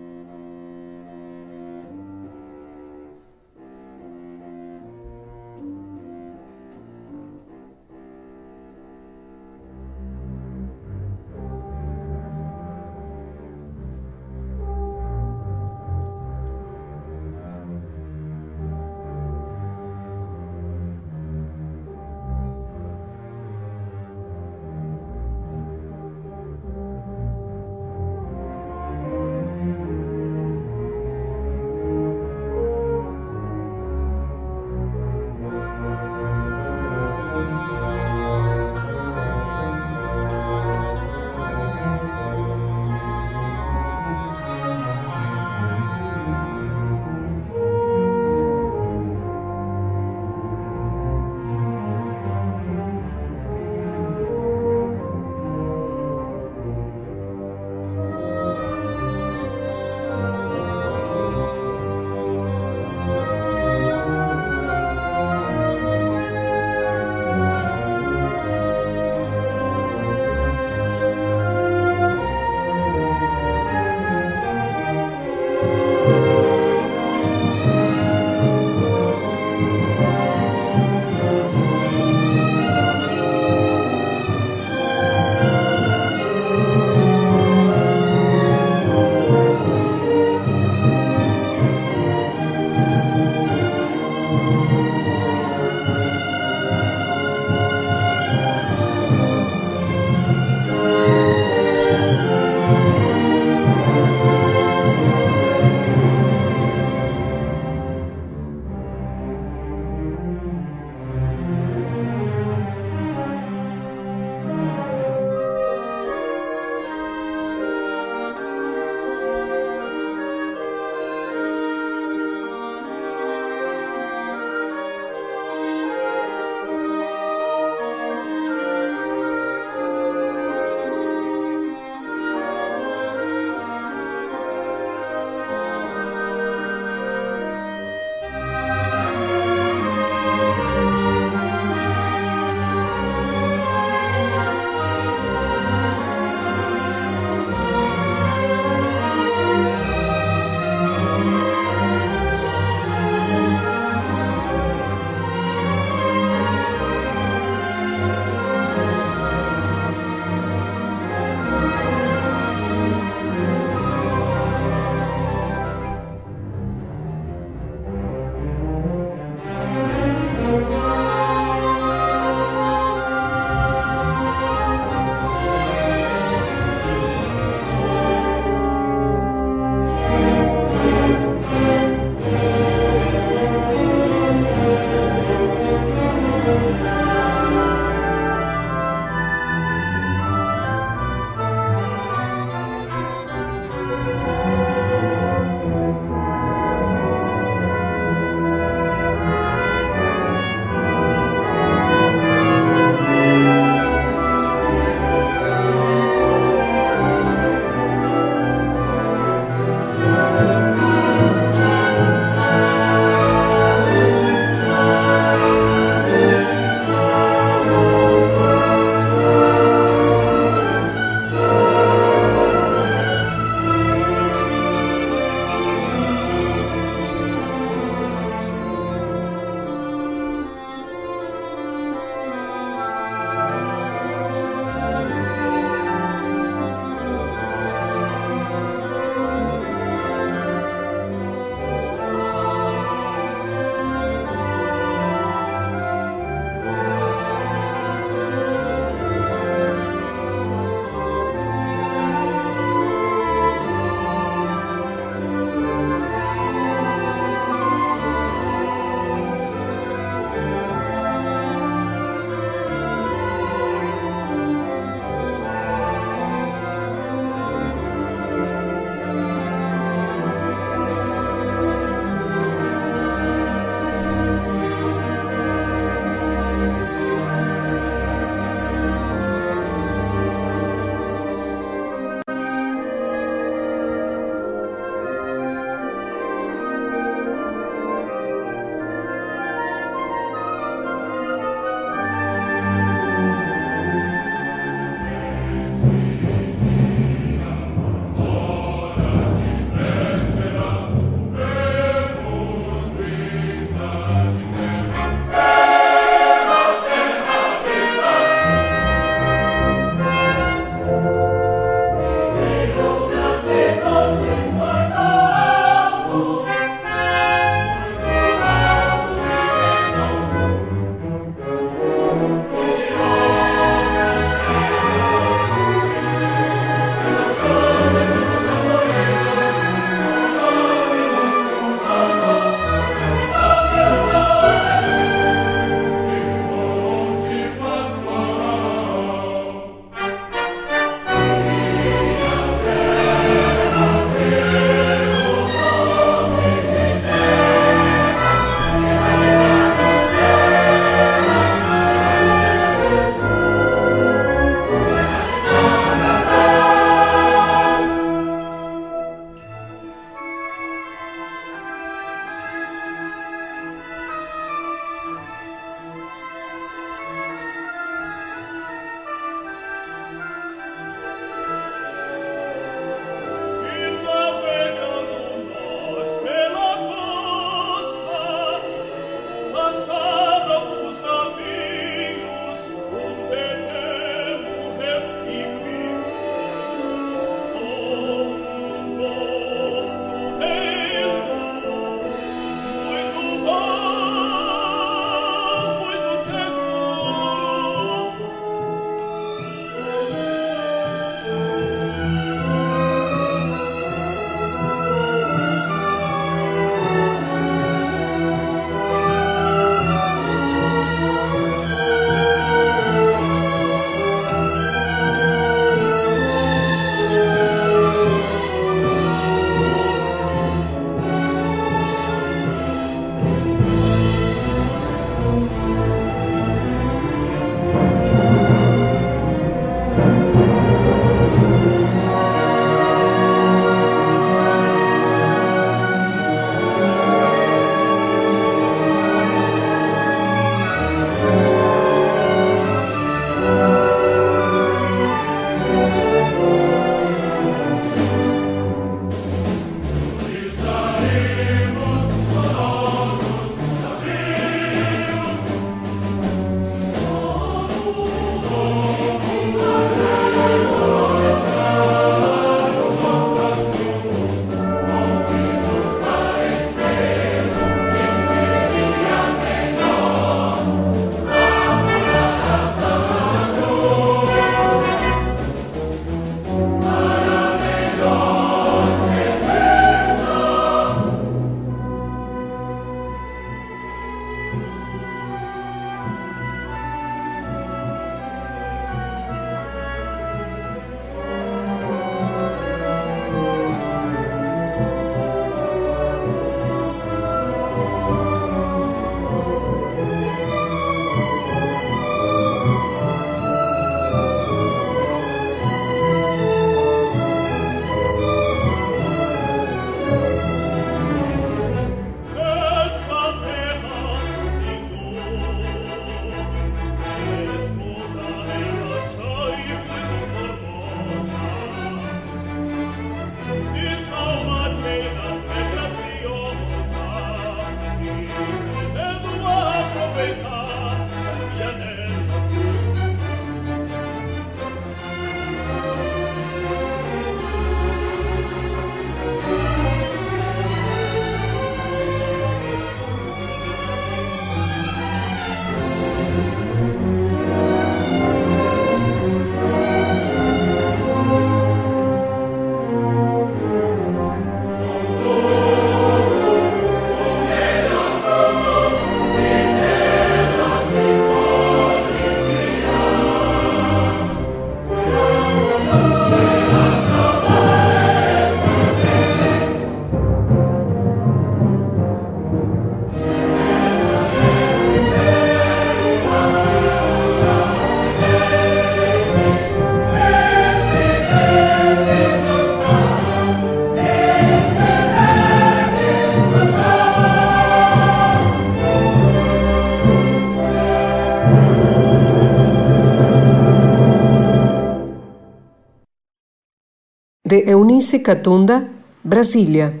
De 597.46 597.62
Eunice 597.70 598.22
Catunda, 598.22 598.88
Brasilia. 599.22 600.00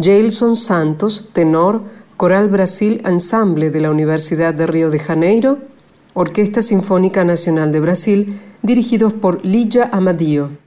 Jailson 0.00 0.54
Santos, 0.54 1.30
tenor, 1.32 1.82
Coral 2.16 2.48
Brasil 2.48 3.02
Ensemble 3.04 3.70
de 3.70 3.80
la 3.80 3.90
Universidad 3.90 4.54
de 4.54 4.68
Río 4.68 4.90
de 4.90 5.00
Janeiro, 5.00 5.58
Orquesta 6.12 6.62
Sinfónica 6.62 7.24
Nacional 7.24 7.72
de 7.72 7.80
Brasil, 7.80 8.40
dirigidos 8.62 9.12
por 9.12 9.44
Lilla 9.44 9.90
Amadio. 9.90 10.63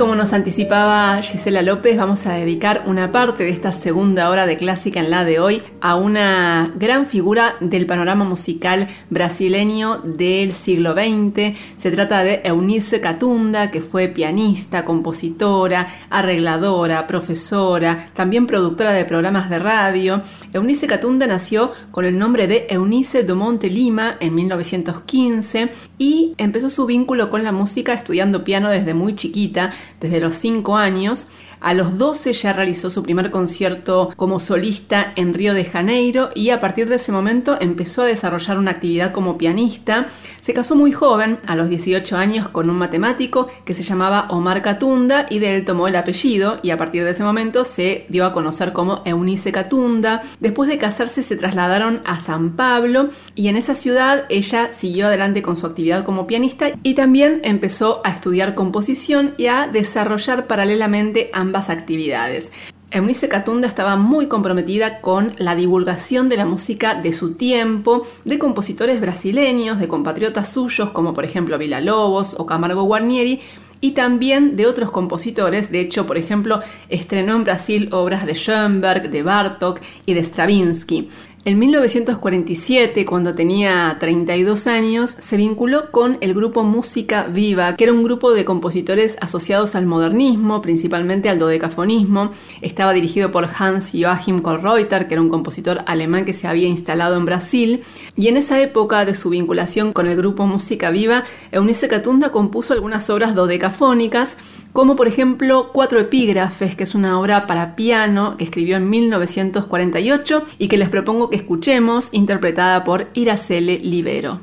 Como 0.00 0.14
nos 0.14 0.32
anticipaba 0.32 1.20
Gisela 1.20 1.60
López, 1.60 1.94
vamos 1.98 2.24
a 2.24 2.32
dedicar 2.32 2.84
una 2.86 3.12
parte 3.12 3.44
de 3.44 3.50
esta 3.50 3.70
segunda 3.70 4.30
hora 4.30 4.46
de 4.46 4.56
clásica 4.56 4.98
en 4.98 5.10
la 5.10 5.26
de 5.26 5.40
hoy 5.40 5.60
a 5.82 5.94
una 5.96 6.72
gran 6.76 7.04
figura 7.04 7.56
del 7.60 7.84
panorama 7.84 8.24
musical 8.24 8.88
brasileño 9.10 9.98
del 9.98 10.54
siglo 10.54 10.94
XX. 10.94 11.54
Se 11.76 11.90
trata 11.90 12.22
de 12.22 12.40
Eunice 12.44 13.02
Catunda, 13.02 13.70
que 13.70 13.82
fue 13.82 14.08
pianista, 14.08 14.86
compositora, 14.86 15.88
arregladora, 16.08 17.06
profesora, 17.06 18.08
también 18.14 18.46
productora 18.46 18.92
de 18.92 19.04
programas 19.04 19.50
de 19.50 19.58
radio. 19.58 20.22
Eunice 20.54 20.86
Catunda 20.86 21.26
nació 21.26 21.72
con 21.90 22.06
el 22.06 22.16
nombre 22.16 22.46
de 22.46 22.68
Eunice 22.70 23.22
de 23.22 23.34
Monte 23.34 23.68
Lima 23.68 24.16
en 24.18 24.34
1915 24.34 25.68
y 25.98 26.32
empezó 26.38 26.70
su 26.70 26.86
vínculo 26.86 27.28
con 27.28 27.44
la 27.44 27.52
música 27.52 27.92
estudiando 27.92 28.44
piano 28.44 28.70
desde 28.70 28.94
muy 28.94 29.14
chiquita 29.14 29.74
desde 30.00 30.20
los 30.20 30.34
5 30.34 30.76
años 30.76 31.26
a 31.60 31.74
los 31.74 31.98
12 31.98 32.32
ya 32.32 32.54
realizó 32.54 32.88
su 32.88 33.02
primer 33.02 33.30
concierto 33.30 34.10
como 34.16 34.40
solista 34.40 35.12
en 35.14 35.34
Río 35.34 35.52
de 35.52 35.66
Janeiro 35.66 36.30
y 36.34 36.50
a 36.50 36.58
partir 36.58 36.88
de 36.88 36.96
ese 36.96 37.12
momento 37.12 37.58
empezó 37.60 38.02
a 38.02 38.06
desarrollar 38.06 38.56
una 38.56 38.70
actividad 38.70 39.12
como 39.12 39.36
pianista. 39.36 40.08
Se 40.50 40.54
casó 40.54 40.74
muy 40.74 40.90
joven, 40.90 41.38
a 41.46 41.54
los 41.54 41.68
18 41.68 42.16
años, 42.16 42.48
con 42.48 42.70
un 42.70 42.76
matemático 42.76 43.46
que 43.64 43.72
se 43.72 43.84
llamaba 43.84 44.26
Omar 44.30 44.62
Catunda 44.62 45.26
y 45.30 45.38
de 45.38 45.54
él 45.54 45.64
tomó 45.64 45.86
el 45.86 45.94
apellido 45.94 46.58
y 46.60 46.70
a 46.70 46.76
partir 46.76 47.04
de 47.04 47.10
ese 47.10 47.22
momento 47.22 47.64
se 47.64 48.02
dio 48.08 48.26
a 48.26 48.32
conocer 48.32 48.72
como 48.72 49.00
Eunice 49.04 49.52
Catunda. 49.52 50.24
Después 50.40 50.68
de 50.68 50.76
casarse 50.76 51.22
se 51.22 51.36
trasladaron 51.36 52.00
a 52.04 52.18
San 52.18 52.56
Pablo 52.56 53.10
y 53.36 53.46
en 53.46 53.54
esa 53.54 53.76
ciudad 53.76 54.24
ella 54.28 54.72
siguió 54.72 55.06
adelante 55.06 55.40
con 55.40 55.54
su 55.54 55.66
actividad 55.66 56.04
como 56.04 56.26
pianista 56.26 56.72
y 56.82 56.94
también 56.94 57.40
empezó 57.44 58.00
a 58.02 58.10
estudiar 58.10 58.56
composición 58.56 59.34
y 59.36 59.46
a 59.46 59.68
desarrollar 59.68 60.48
paralelamente 60.48 61.30
ambas 61.32 61.70
actividades. 61.70 62.50
Eunice 62.92 63.28
Catunda 63.28 63.68
estaba 63.68 63.94
muy 63.94 64.26
comprometida 64.26 65.00
con 65.00 65.34
la 65.38 65.54
divulgación 65.54 66.28
de 66.28 66.36
la 66.36 66.44
música 66.44 66.94
de 66.94 67.12
su 67.12 67.34
tiempo, 67.34 68.02
de 68.24 68.40
compositores 68.40 69.00
brasileños, 69.00 69.78
de 69.78 69.86
compatriotas 69.86 70.52
suyos 70.52 70.90
como 70.90 71.14
por 71.14 71.24
ejemplo 71.24 71.56
Vila 71.56 71.80
Lobos 71.80 72.34
o 72.36 72.46
Camargo 72.46 72.82
Guarnieri, 72.82 73.42
y 73.80 73.92
también 73.92 74.56
de 74.56 74.66
otros 74.66 74.90
compositores. 74.90 75.70
De 75.70 75.80
hecho, 75.80 76.06
por 76.06 76.18
ejemplo, 76.18 76.60
estrenó 76.88 77.36
en 77.36 77.44
Brasil 77.44 77.88
obras 77.92 78.26
de 78.26 78.34
Schoenberg, 78.34 79.10
de 79.10 79.22
Bartok 79.22 79.80
y 80.04 80.14
de 80.14 80.24
Stravinsky. 80.24 81.08
En 81.42 81.58
1947, 81.58 83.06
cuando 83.06 83.34
tenía 83.34 83.96
32 83.98 84.66
años, 84.66 85.16
se 85.18 85.38
vinculó 85.38 85.90
con 85.90 86.18
el 86.20 86.34
grupo 86.34 86.64
Música 86.64 87.22
Viva, 87.28 87.76
que 87.76 87.84
era 87.84 87.94
un 87.94 88.02
grupo 88.02 88.34
de 88.34 88.44
compositores 88.44 89.16
asociados 89.22 89.74
al 89.74 89.86
modernismo, 89.86 90.60
principalmente 90.60 91.30
al 91.30 91.38
dodecafonismo. 91.38 92.32
Estaba 92.60 92.92
dirigido 92.92 93.30
por 93.30 93.48
Hans 93.56 93.90
Joachim 93.94 94.40
Kollreuter, 94.40 95.08
que 95.08 95.14
era 95.14 95.22
un 95.22 95.30
compositor 95.30 95.80
alemán 95.86 96.26
que 96.26 96.34
se 96.34 96.46
había 96.46 96.68
instalado 96.68 97.16
en 97.16 97.24
Brasil. 97.24 97.84
Y 98.18 98.28
en 98.28 98.36
esa 98.36 98.60
época 98.60 99.06
de 99.06 99.14
su 99.14 99.30
vinculación 99.30 99.94
con 99.94 100.06
el 100.06 100.18
grupo 100.18 100.46
Música 100.46 100.90
Viva, 100.90 101.24
Eunice 101.52 101.88
Catunda 101.88 102.32
compuso 102.32 102.74
algunas 102.74 103.08
obras 103.08 103.34
dodecafónicas, 103.34 104.36
como 104.72 104.96
por 104.96 105.08
ejemplo 105.08 105.70
Cuatro 105.72 106.00
Epígrafes, 106.00 106.74
que 106.74 106.84
es 106.84 106.94
una 106.94 107.18
obra 107.18 107.46
para 107.46 107.76
piano 107.76 108.36
que 108.36 108.44
escribió 108.44 108.76
en 108.76 108.90
1948 108.90 110.44
y 110.58 110.68
que 110.68 110.78
les 110.78 110.88
propongo 110.88 111.30
que 111.30 111.36
escuchemos, 111.36 112.08
interpretada 112.12 112.84
por 112.84 113.08
Iracele 113.14 113.78
Libero. 113.78 114.40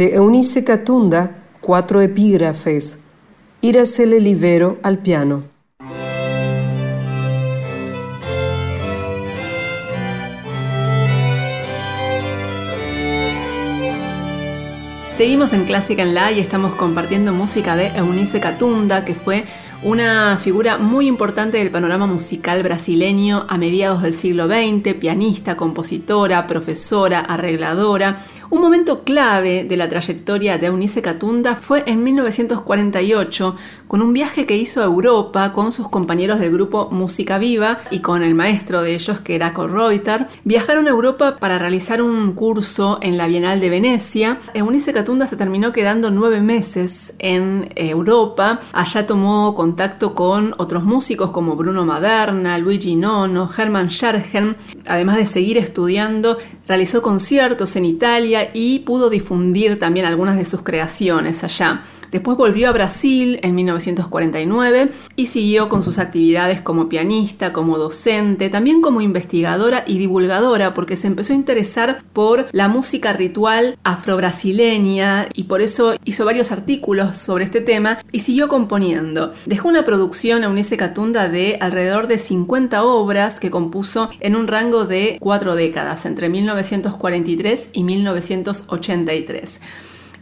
De 0.00 0.14
Eunice 0.14 0.64
Catunda, 0.64 1.42
cuatro 1.60 2.00
epígrafes. 2.00 3.00
Iracele 3.60 4.18
Livero 4.18 4.78
al 4.82 5.00
piano. 5.00 5.42
Seguimos 15.14 15.52
en 15.52 15.66
Clásica 15.66 16.02
en 16.02 16.14
La 16.14 16.32
y 16.32 16.40
estamos 16.40 16.74
compartiendo 16.76 17.34
música 17.34 17.76
de 17.76 17.88
Eunice 17.88 18.40
Catunda, 18.40 19.04
que 19.04 19.14
fue 19.14 19.44
una 19.82 20.36
figura 20.38 20.76
muy 20.76 21.06
importante 21.06 21.56
del 21.56 21.70
panorama 21.70 22.06
musical 22.06 22.62
brasileño 22.62 23.46
a 23.48 23.56
mediados 23.56 24.02
del 24.02 24.14
siglo 24.14 24.46
XX, 24.46 24.94
pianista, 24.94 25.56
compositora, 25.56 26.46
profesora, 26.46 27.20
arregladora. 27.20 28.20
Un 28.50 28.62
momento 28.62 29.04
clave 29.04 29.62
de 29.62 29.76
la 29.76 29.88
trayectoria 29.88 30.58
de 30.58 30.66
Eunice 30.66 31.02
Catunda 31.02 31.54
fue 31.54 31.84
en 31.86 32.02
1948, 32.02 33.54
con 33.86 34.02
un 34.02 34.12
viaje 34.12 34.44
que 34.44 34.56
hizo 34.56 34.80
a 34.80 34.86
Europa 34.86 35.52
con 35.52 35.70
sus 35.70 35.88
compañeros 35.88 36.40
del 36.40 36.50
grupo 36.50 36.88
Música 36.90 37.38
Viva 37.38 37.78
y 37.92 38.00
con 38.00 38.24
el 38.24 38.34
maestro 38.34 38.82
de 38.82 38.94
ellos, 38.94 39.20
que 39.20 39.36
era 39.36 39.50
Reuter. 39.50 40.26
Viajaron 40.42 40.88
a 40.88 40.90
Europa 40.90 41.36
para 41.36 41.60
realizar 41.60 42.02
un 42.02 42.32
curso 42.32 42.98
en 43.02 43.16
la 43.16 43.28
Bienal 43.28 43.60
de 43.60 43.70
Venecia. 43.70 44.40
Eunice 44.52 44.92
Catunda 44.92 45.28
se 45.28 45.36
terminó 45.36 45.70
quedando 45.70 46.10
nueve 46.10 46.40
meses 46.40 47.14
en 47.20 47.70
Europa. 47.76 48.62
Allá 48.72 49.06
tomó 49.06 49.54
contacto 49.54 50.16
con 50.16 50.56
otros 50.58 50.82
músicos 50.82 51.30
como 51.30 51.54
Bruno 51.54 51.84
Maderna, 51.84 52.58
Luigi 52.58 52.96
Nono, 52.96 53.48
Hermann 53.56 53.90
Schergen. 53.90 54.56
Además 54.88 55.18
de 55.18 55.26
seguir 55.26 55.56
estudiando, 55.56 56.36
realizó 56.70 57.02
conciertos 57.02 57.74
en 57.74 57.84
Italia 57.84 58.52
y 58.54 58.78
pudo 58.78 59.10
difundir 59.10 59.76
también 59.80 60.06
algunas 60.06 60.36
de 60.36 60.44
sus 60.44 60.62
creaciones 60.62 61.42
allá. 61.42 61.82
Después 62.10 62.36
volvió 62.36 62.68
a 62.68 62.72
Brasil 62.72 63.38
en 63.42 63.54
1949 63.54 64.90
y 65.16 65.26
siguió 65.26 65.68
con 65.68 65.82
sus 65.82 65.98
actividades 65.98 66.60
como 66.60 66.88
pianista, 66.88 67.52
como 67.52 67.78
docente, 67.78 68.50
también 68.50 68.80
como 68.80 69.00
investigadora 69.00 69.84
y 69.86 69.98
divulgadora, 69.98 70.74
porque 70.74 70.96
se 70.96 71.06
empezó 71.06 71.32
a 71.32 71.36
interesar 71.36 72.02
por 72.12 72.48
la 72.52 72.68
música 72.68 73.12
ritual 73.12 73.78
afrobrasileña 73.84 75.28
y 75.34 75.44
por 75.44 75.60
eso 75.60 75.94
hizo 76.04 76.24
varios 76.24 76.52
artículos 76.52 77.16
sobre 77.16 77.44
este 77.44 77.60
tema 77.60 77.98
y 78.12 78.20
siguió 78.20 78.48
componiendo. 78.48 79.32
Dejó 79.46 79.68
una 79.68 79.84
producción 79.84 80.44
a 80.44 80.48
Unice 80.48 80.76
Catunda 80.76 81.28
de 81.28 81.58
alrededor 81.60 82.06
de 82.06 82.18
50 82.18 82.82
obras 82.84 83.40
que 83.40 83.50
compuso 83.50 84.10
en 84.20 84.36
un 84.36 84.48
rango 84.48 84.84
de 84.84 85.18
cuatro 85.20 85.54
décadas, 85.54 86.06
entre 86.06 86.28
1943 86.28 87.70
y 87.72 87.84
1983. 87.84 89.60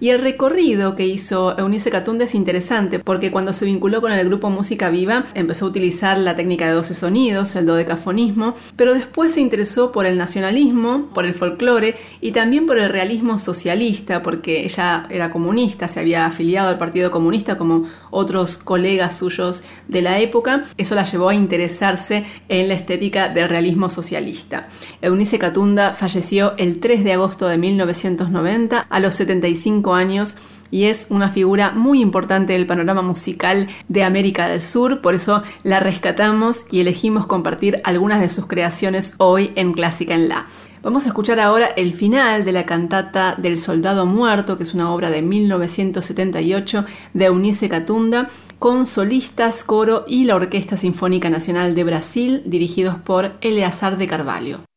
Y 0.00 0.10
el 0.10 0.20
recorrido 0.20 0.94
que 0.94 1.06
hizo 1.06 1.58
Eunice 1.58 1.90
Catunda 1.90 2.24
es 2.24 2.34
interesante 2.34 3.00
porque 3.00 3.32
cuando 3.32 3.52
se 3.52 3.64
vinculó 3.64 4.00
con 4.00 4.12
el 4.12 4.24
grupo 4.28 4.48
Música 4.48 4.90
Viva 4.90 5.24
empezó 5.34 5.66
a 5.66 5.68
utilizar 5.68 6.18
la 6.18 6.36
técnica 6.36 6.66
de 6.66 6.72
12 6.72 6.94
sonidos, 6.94 7.56
el 7.56 7.66
dodecafonismo, 7.66 8.54
pero 8.76 8.94
después 8.94 9.34
se 9.34 9.40
interesó 9.40 9.90
por 9.90 10.06
el 10.06 10.16
nacionalismo, 10.16 11.08
por 11.12 11.26
el 11.26 11.34
folclore 11.34 11.96
y 12.20 12.30
también 12.30 12.66
por 12.66 12.78
el 12.78 12.90
realismo 12.90 13.40
socialista 13.40 14.22
porque 14.22 14.64
ella 14.64 15.06
era 15.10 15.32
comunista, 15.32 15.88
se 15.88 15.98
había 15.98 16.26
afiliado 16.26 16.68
al 16.68 16.78
Partido 16.78 17.10
Comunista 17.10 17.58
como 17.58 17.86
otros 18.10 18.58
colegas 18.58 19.18
suyos 19.18 19.64
de 19.88 20.02
la 20.02 20.20
época. 20.20 20.64
Eso 20.76 20.94
la 20.94 21.04
llevó 21.04 21.28
a 21.28 21.34
interesarse 21.34 22.24
en 22.48 22.68
la 22.68 22.74
estética 22.74 23.28
del 23.28 23.48
realismo 23.48 23.90
socialista. 23.90 24.68
Eunice 25.02 25.40
Catunda 25.40 25.92
falleció 25.92 26.54
el 26.56 26.78
3 26.78 27.02
de 27.02 27.14
agosto 27.14 27.48
de 27.48 27.58
1990 27.58 28.86
a 28.88 29.00
los 29.00 29.16
75 29.16 29.87
años 29.94 30.36
y 30.70 30.84
es 30.84 31.06
una 31.10 31.30
figura 31.30 31.70
muy 31.70 32.00
importante 32.00 32.52
del 32.52 32.66
panorama 32.66 33.02
musical 33.02 33.68
de 33.88 34.04
América 34.04 34.48
del 34.48 34.60
Sur, 34.60 35.00
por 35.00 35.14
eso 35.14 35.42
la 35.62 35.80
rescatamos 35.80 36.66
y 36.70 36.80
elegimos 36.80 37.26
compartir 37.26 37.80
algunas 37.84 38.20
de 38.20 38.28
sus 38.28 38.46
creaciones 38.46 39.14
hoy 39.18 39.52
en 39.54 39.72
Clásica 39.72 40.14
en 40.14 40.28
La. 40.28 40.46
Vamos 40.82 41.04
a 41.04 41.08
escuchar 41.08 41.40
ahora 41.40 41.66
el 41.66 41.92
final 41.92 42.44
de 42.44 42.52
la 42.52 42.64
cantata 42.64 43.34
del 43.36 43.56
Soldado 43.56 44.06
Muerto, 44.06 44.56
que 44.56 44.62
es 44.62 44.74
una 44.74 44.92
obra 44.92 45.10
de 45.10 45.22
1978 45.22 46.84
de 47.14 47.24
Eunice 47.24 47.68
Catunda, 47.68 48.30
con 48.58 48.86
solistas, 48.86 49.64
coro 49.64 50.04
y 50.06 50.24
la 50.24 50.36
Orquesta 50.36 50.76
Sinfónica 50.76 51.30
Nacional 51.30 51.74
de 51.74 51.84
Brasil, 51.84 52.42
dirigidos 52.44 52.96
por 52.96 53.32
Eleazar 53.40 53.98
de 53.98 54.06
Carvalho. 54.06 54.67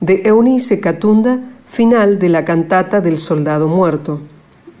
De 0.00 0.22
Eunice 0.24 0.80
Catunda, 0.80 1.40
final 1.66 2.18
de 2.18 2.30
la 2.30 2.44
cantata 2.44 3.00
del 3.00 3.18
Soldado 3.18 3.68
Muerto. 3.68 4.20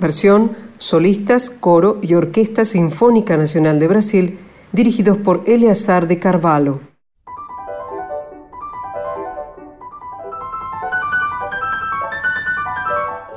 Versión 0.00 0.52
solistas, 0.78 1.50
coro 1.50 1.98
y 2.00 2.14
Orquesta 2.14 2.64
Sinfónica 2.64 3.36
Nacional 3.36 3.78
de 3.78 3.86
Brasil, 3.86 4.38
dirigidos 4.72 5.18
por 5.18 5.42
Eleazar 5.46 6.08
de 6.08 6.18
Carvalho. 6.18 6.89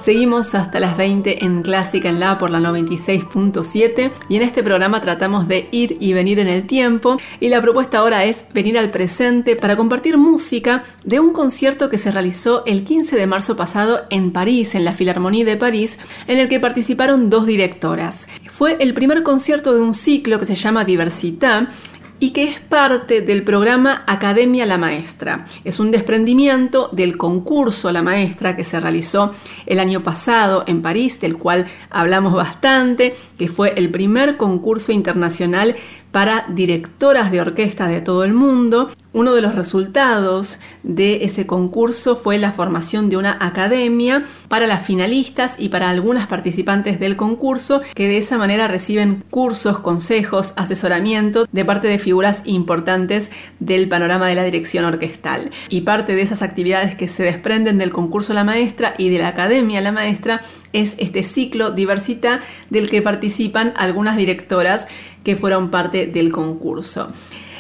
Seguimos 0.04 0.54
hasta 0.54 0.82
las 0.82 0.98
20 0.98 1.46
en 1.46 1.62
Clásica 1.62 2.10
en 2.10 2.20
La 2.20 2.38
por 2.38 2.50
la 2.50 2.60
96.7 2.60 4.12
y 4.28 4.36
en 4.36 4.42
este 4.42 4.62
programa 4.62 5.00
tratamos 5.00 5.48
de 5.48 5.70
ir 5.72 5.96
y 6.02 6.12
venir 6.12 6.40
en 6.40 6.50
el 6.50 6.68
tiempo 6.68 7.16
y 7.40 7.48
la 7.48 7.62
propuesta 7.62 8.00
ahora 8.00 8.26
es 8.26 8.44
venir 8.54 8.78
al 8.78 8.92
presente 8.92 9.56
para 9.56 9.78
compartir 9.78 10.18
música 10.18 10.84
de 11.06 11.22
un 11.22 11.32
concierto 11.32 11.90
que 11.90 11.98
se 11.98 12.12
realizó 12.12 12.66
el 12.66 12.84
15 12.84 13.16
de 13.16 13.28
marzo 13.28 13.56
pasado 13.56 14.02
en 14.10 14.34
París, 14.34 14.76
en 14.76 14.84
la 14.84 14.94
Filarmonía 14.94 15.46
de 15.46 15.56
París, 15.56 15.98
en 16.28 16.38
el 16.38 16.50
que 16.50 16.60
participaron 16.60 17.30
dos 17.30 17.46
directoras. 17.46 18.28
Fue 18.50 18.76
el 18.82 18.94
primer 18.94 19.24
concierto 19.24 19.74
de 19.74 19.80
un 19.80 19.94
ciclo 19.94 20.38
que 20.38 20.46
se 20.46 20.56
llama 20.56 20.84
Diversità 20.84 21.70
y 22.20 22.32
que 22.32 22.46
es 22.46 22.60
parte 22.60 23.22
del 23.22 23.44
programa 23.44 24.04
Academia 24.08 24.66
La 24.66 24.78
Maestra. 24.78 25.46
Es 25.64 25.80
un 25.80 25.92
desprendimiento 25.92 26.90
del 26.92 27.18
concurso 27.18 27.92
La 27.92 28.02
Maestra 28.02 28.56
que 28.56 28.64
se 28.64 28.80
realizó 28.80 29.34
el 29.66 29.80
año 29.80 30.04
pasado 30.04 30.64
en 30.68 30.82
París, 30.82 31.20
del 31.20 31.38
cual 31.38 31.68
hablamos 31.90 32.34
bastante, 32.34 33.16
que 33.38 33.48
fue 33.48 33.74
el 33.76 33.90
primer 33.90 34.38
concurso 34.38 34.92
internacional 34.92 35.76
para 36.14 36.46
directoras 36.48 37.32
de 37.32 37.42
orquesta 37.42 37.88
de 37.88 38.00
todo 38.00 38.24
el 38.24 38.34
mundo. 38.34 38.92
Uno 39.14 39.34
de 39.34 39.42
los 39.42 39.56
resultados 39.56 40.60
de 40.84 41.24
ese 41.24 41.46
concurso 41.46 42.16
fue 42.16 42.38
la 42.38 42.52
formación 42.52 43.10
de 43.10 43.18
una 43.18 43.38
academia 43.40 44.26
para 44.48 44.68
las 44.68 44.86
finalistas 44.86 45.56
y 45.58 45.70
para 45.70 45.90
algunas 45.90 46.28
participantes 46.28 47.00
del 47.00 47.16
concurso 47.16 47.82
que 47.96 48.08
de 48.08 48.18
esa 48.18 48.38
manera 48.38 48.68
reciben 48.68 49.24
cursos, 49.30 49.80
consejos, 49.80 50.54
asesoramiento 50.56 51.48
de 51.52 51.66
parte 51.66 51.88
de 51.88 52.00
figuras 52.00 52.42
importantes 52.46 53.32
del 53.60 53.90
panorama 53.90 54.28
de 54.28 54.36
la 54.36 54.44
dirección 54.44 54.86
orquestal. 54.86 55.52
Y 55.70 55.82
parte 55.82 56.16
de 56.16 56.22
esas 56.22 56.44
actividades 56.44 56.96
que 56.96 57.08
se 57.08 57.24
desprenden 57.24 57.80
del 57.80 57.92
concurso 57.92 58.34
La 58.34 58.44
Maestra 58.44 58.94
y 59.00 59.10
de 59.10 59.18
la 59.18 59.30
Academia 59.30 59.82
La 59.82 59.92
Maestra 59.92 60.42
es 60.74 60.96
este 60.98 61.24
ciclo 61.24 61.72
Diversità 61.72 62.42
del 62.70 62.90
que 62.90 63.02
participan 63.02 63.74
algunas 63.76 64.18
directoras 64.18 64.88
que 65.24 65.36
fueron 65.36 65.70
parte 65.70 66.08
del 66.08 66.32
concurso. 66.32 67.08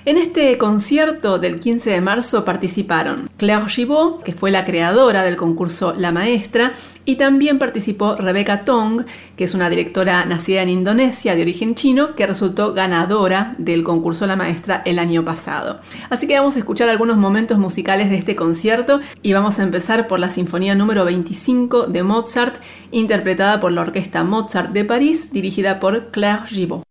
En 0.05 0.17
este 0.17 0.57
concierto 0.57 1.39
del 1.39 1.61
15 1.61 1.91
de 1.91 2.01
marzo 2.01 2.43
participaron 2.43 3.29
Claire 3.37 3.69
Gibault, 3.69 4.21
que 4.23 4.33
fue 4.33 4.51
la 4.51 4.65
creadora 4.65 5.23
del 5.23 5.37
concurso 5.37 5.93
La 5.97 6.11
Maestra, 6.11 6.73
y 7.05 7.15
también 7.15 7.57
participó 7.57 8.17
Rebecca 8.17 8.65
Tong, 8.65 9.05
que 9.37 9.45
es 9.45 9.53
una 9.53 9.69
directora 9.69 10.25
nacida 10.25 10.61
en 10.61 10.67
Indonesia 10.67 11.35
de 11.35 11.43
origen 11.43 11.73
chino, 11.73 12.15
que 12.15 12.27
resultó 12.27 12.73
ganadora 12.73 13.55
del 13.57 13.85
concurso 13.85 14.27
La 14.27 14.35
Maestra 14.35 14.81
el 14.83 14.99
año 14.99 15.23
pasado. 15.23 15.79
Así 16.09 16.27
que 16.27 16.37
vamos 16.37 16.57
a 16.57 16.59
escuchar 16.59 16.89
algunos 16.89 17.15
momentos 17.15 17.57
musicales 17.57 18.09
de 18.09 18.17
este 18.17 18.35
concierto 18.35 18.99
y 19.21 19.31
vamos 19.31 19.57
a 19.59 19.63
empezar 19.63 20.09
por 20.09 20.19
la 20.19 20.29
Sinfonía 20.29 20.75
número 20.75 21.05
25 21.05 21.87
de 21.87 22.03
Mozart, 22.03 22.57
interpretada 22.91 23.61
por 23.61 23.71
la 23.71 23.83
Orquesta 23.83 24.25
Mozart 24.25 24.73
de 24.73 24.83
París, 24.83 25.31
dirigida 25.31 25.79
por 25.79 26.11
Claire 26.11 26.45
Gibault. 26.45 26.83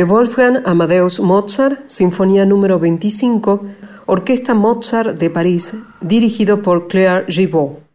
De 0.00 0.04
Wolfgang 0.04 0.62
Amadeus 0.64 1.20
Mozart, 1.20 1.80
Sinfonía 1.86 2.46
número 2.46 2.78
25, 2.78 3.66
Orquesta 4.06 4.54
Mozart 4.54 5.18
de 5.18 5.28
París, 5.28 5.74
dirigido 6.00 6.62
por 6.62 6.88
Claire 6.88 7.26
Gibault. 7.28 7.89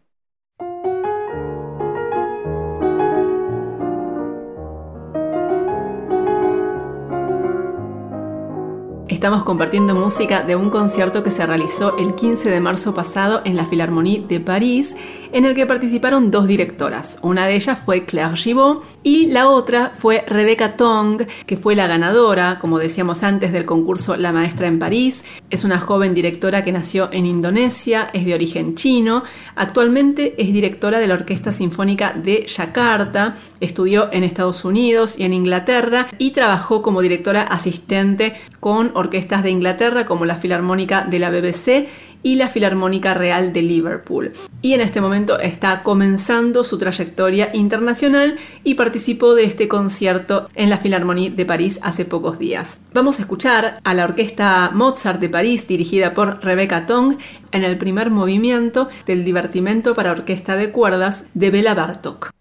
Estamos 9.26 9.42
compartiendo 9.42 9.92
música 9.92 10.44
de 10.44 10.54
un 10.54 10.70
concierto 10.70 11.24
que 11.24 11.32
se 11.32 11.44
realizó 11.44 11.98
el 11.98 12.14
15 12.14 12.48
de 12.48 12.60
marzo 12.60 12.94
pasado 12.94 13.42
en 13.44 13.56
la 13.56 13.66
Philharmonie 13.66 14.20
de 14.20 14.38
París, 14.38 14.94
en 15.32 15.44
el 15.44 15.56
que 15.56 15.66
participaron 15.66 16.30
dos 16.30 16.46
directoras. 16.46 17.18
Una 17.22 17.48
de 17.48 17.56
ellas 17.56 17.76
fue 17.76 18.04
Claire 18.04 18.36
Gibault 18.36 18.84
y 19.02 19.26
la 19.26 19.48
otra 19.48 19.90
fue 19.90 20.24
Rebecca 20.28 20.76
Tong, 20.76 21.22
que 21.44 21.56
fue 21.56 21.74
la 21.74 21.88
ganadora, 21.88 22.60
como 22.60 22.78
decíamos 22.78 23.24
antes, 23.24 23.50
del 23.50 23.66
concurso 23.66 24.16
La 24.16 24.30
Maestra 24.30 24.68
en 24.68 24.78
París. 24.78 25.24
Es 25.50 25.64
una 25.64 25.80
joven 25.80 26.14
directora 26.14 26.62
que 26.62 26.70
nació 26.70 27.08
en 27.10 27.26
Indonesia, 27.26 28.10
es 28.12 28.26
de 28.26 28.34
origen 28.34 28.76
chino. 28.76 29.24
Actualmente 29.56 30.40
es 30.40 30.52
directora 30.52 31.00
de 31.00 31.08
la 31.08 31.14
Orquesta 31.14 31.50
Sinfónica 31.50 32.12
de 32.12 32.46
Yakarta, 32.46 33.34
estudió 33.58 34.08
en 34.12 34.22
Estados 34.22 34.64
Unidos 34.64 35.18
y 35.18 35.24
en 35.24 35.32
Inglaterra 35.32 36.06
y 36.16 36.30
trabajó 36.30 36.80
como 36.80 37.02
directora 37.02 37.42
asistente 37.42 38.34
con 38.60 38.92
orquestas 38.94 39.15
de 39.16 39.50
Inglaterra 39.50 40.04
como 40.04 40.26
la 40.26 40.36
Filarmónica 40.36 41.06
de 41.06 41.18
la 41.18 41.30
BBC 41.30 41.88
y 42.22 42.36
la 42.36 42.48
Filarmónica 42.48 43.14
Real 43.14 43.52
de 43.52 43.62
Liverpool. 43.62 44.32
Y 44.60 44.74
en 44.74 44.80
este 44.80 45.00
momento 45.00 45.38
está 45.38 45.82
comenzando 45.82 46.64
su 46.64 46.76
trayectoria 46.76 47.50
internacional 47.54 48.36
y 48.62 48.74
participó 48.74 49.34
de 49.34 49.44
este 49.44 49.68
concierto 49.68 50.48
en 50.54 50.68
la 50.68 50.76
Filarmonie 50.76 51.30
de 51.30 51.46
París 51.46 51.78
hace 51.82 52.04
pocos 52.04 52.38
días. 52.38 52.78
Vamos 52.92 53.18
a 53.18 53.22
escuchar 53.22 53.80
a 53.82 53.94
la 53.94 54.04
orquesta 54.04 54.70
Mozart 54.74 55.20
de 55.20 55.28
París 55.28 55.66
dirigida 55.66 56.14
por 56.14 56.44
Rebecca 56.44 56.84
Tong 56.84 57.16
en 57.52 57.64
el 57.64 57.78
primer 57.78 58.10
movimiento 58.10 58.88
del 59.06 59.24
divertimento 59.24 59.94
para 59.94 60.12
orquesta 60.12 60.56
de 60.56 60.70
cuerdas 60.72 61.26
de 61.32 61.50
Bela 61.50 61.74
Bartok. 61.74 62.35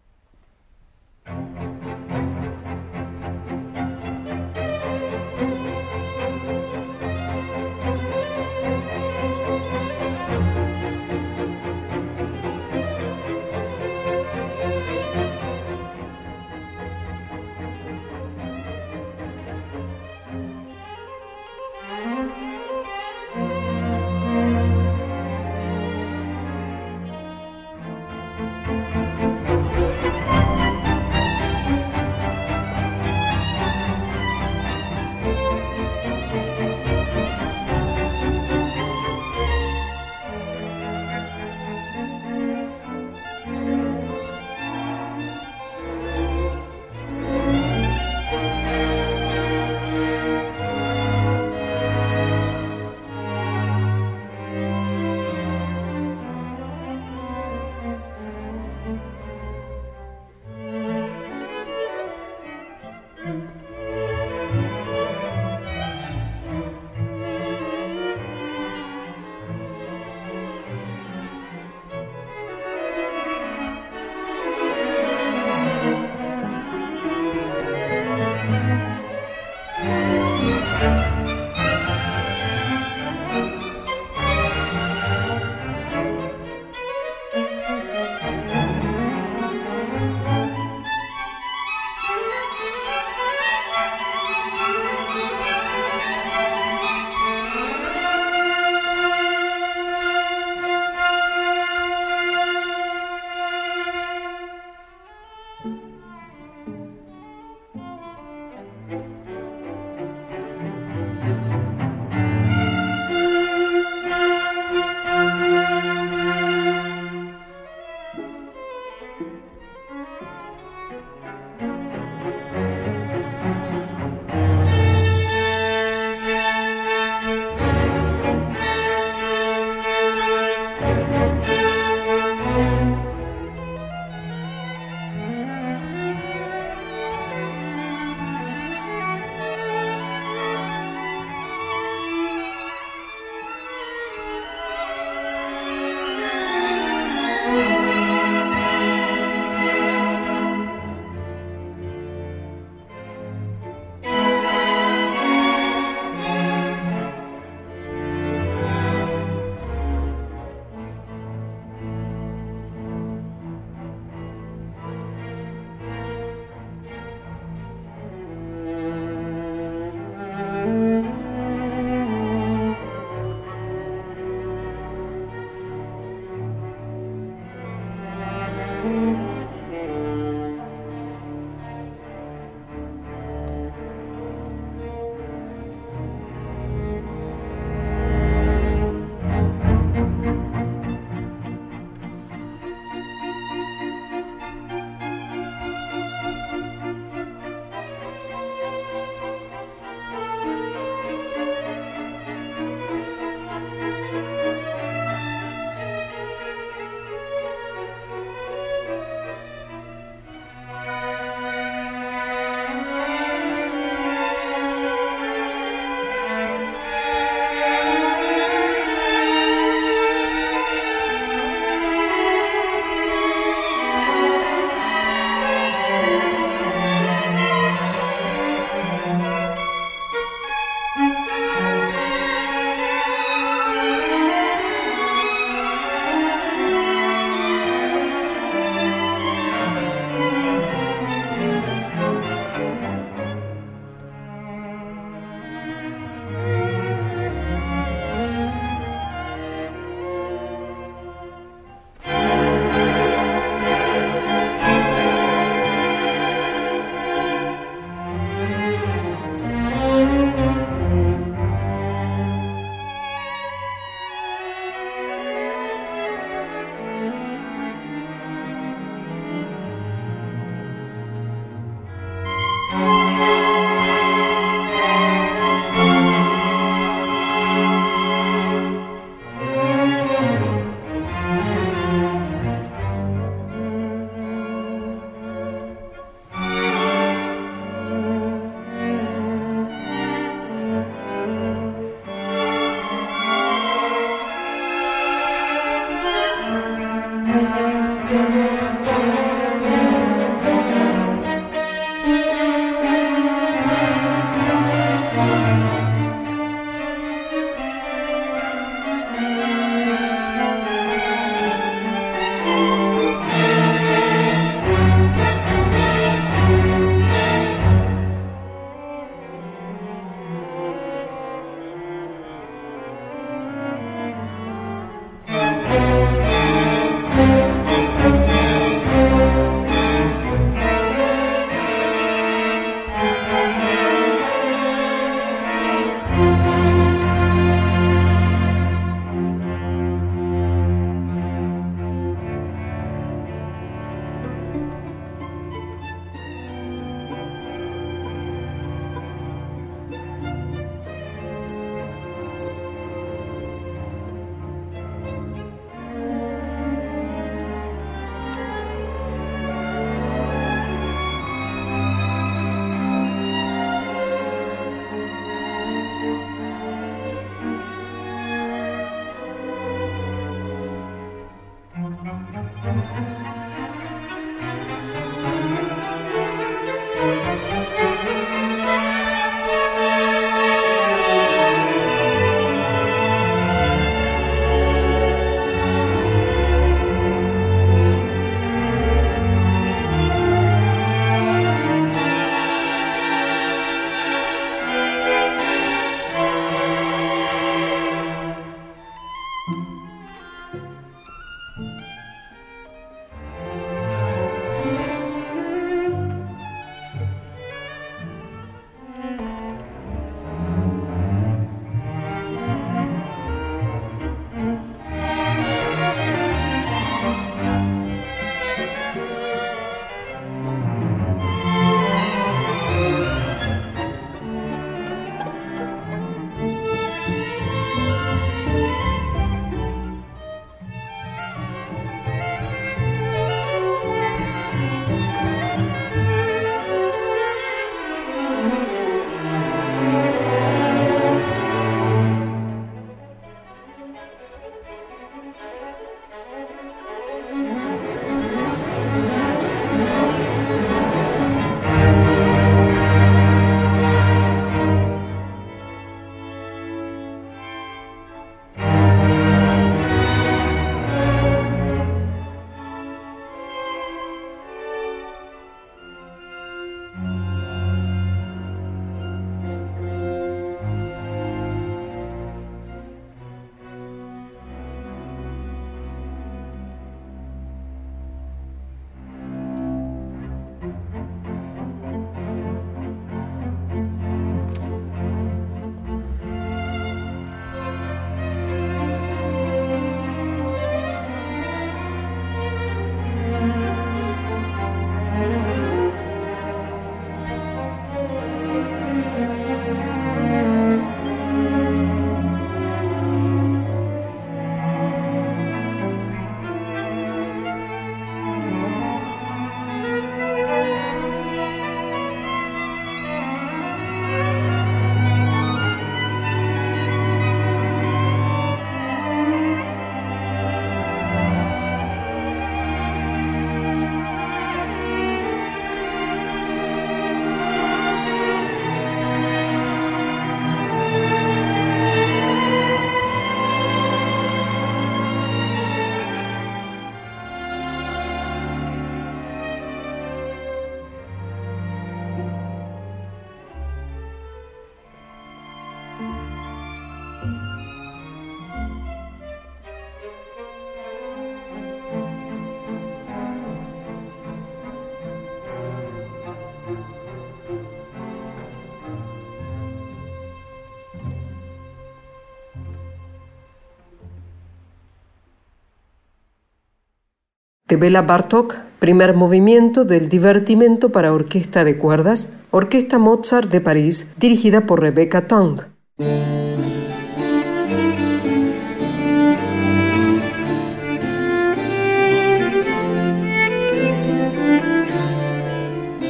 De 567.75 567.81
Bela 567.81 568.03
Bartok, 568.03 568.55
primer 568.79 569.13
movimiento 569.15 569.83
del 569.83 570.07
Divertimento 570.07 570.93
para 570.93 571.11
Orquesta 571.11 571.65
de 571.65 571.77
Cuerdas, 571.77 572.39
Orquesta 572.49 572.99
Mozart 572.99 573.51
de 573.51 573.59
París, 573.59 574.13
dirigida 574.17 574.65
por 574.65 574.79
Rebecca 574.79 575.27
Tong. 575.27 575.59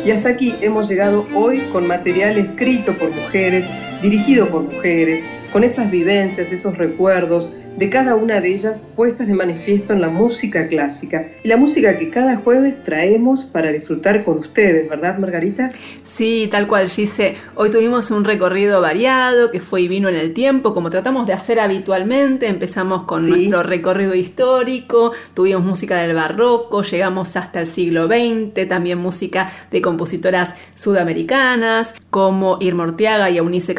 Y 0.06 0.12
hasta 0.12 0.30
aquí 0.30 0.54
hemos 0.62 0.88
llegado 0.88 1.26
hoy 1.34 1.62
con 1.72 1.88
material 1.88 2.38
escrito 2.38 2.94
por 2.94 3.10
mujeres, 3.10 3.72
dirigido 4.10 4.48
por 4.50 4.62
mujeres, 4.62 5.26
con 5.52 5.64
esas 5.64 5.90
vivencias, 5.90 6.52
esos 6.52 6.78
recuerdos 6.78 7.54
de 7.78 7.90
cada 7.90 8.16
una 8.16 8.40
de 8.40 8.54
ellas 8.54 8.86
puestas 8.96 9.28
de 9.28 9.34
manifiesto 9.34 9.94
en 9.94 10.02
la 10.02 10.08
música 10.08 10.68
clásica 10.68 11.28
y 11.44 11.48
la 11.48 11.58
música 11.58 11.98
que 11.98 12.10
cada 12.10 12.38
jueves 12.38 12.82
traemos 12.84 13.44
para 13.44 13.72
disfrutar 13.72 14.24
con 14.24 14.38
ustedes, 14.38 14.90
¿verdad 14.90 15.18
Margarita? 15.18 15.72
Sí, 16.04 16.48
tal 16.50 16.68
cual, 16.68 16.88
Gise. 16.88 17.36
Hoy 17.56 17.70
tuvimos 17.70 18.12
un 18.12 18.24
recorrido 18.24 18.80
variado 18.80 19.52
que 19.52 19.60
fue 19.60 19.82
y 19.82 19.88
vino 19.88 20.08
en 20.08 20.16
el 20.16 20.34
tiempo, 20.34 20.74
como 20.74 20.90
tratamos 20.90 21.28
de 21.28 21.34
hacer 21.34 21.60
habitualmente. 21.60 22.48
Empezamos 22.48 23.04
con 23.04 23.28
nuestro 23.28 23.64
recorrido 23.64 24.16
histórico, 24.16 25.12
tuvimos 25.34 25.64
música 25.64 25.98
del 25.98 26.16
barroco, 26.16 26.82
llegamos 26.82 27.36
hasta 27.36 27.60
el 27.60 27.68
siglo 27.68 28.08
XX, 28.08 28.68
también 28.70 29.00
música 29.00 29.52
de 29.70 29.82
compositoras 29.82 30.54
sudamericanas 30.76 31.94
como 32.10 32.58
Irma 32.62 32.84
Orteaga 32.84 33.30
y 33.30 33.38
Eunice 33.38 33.76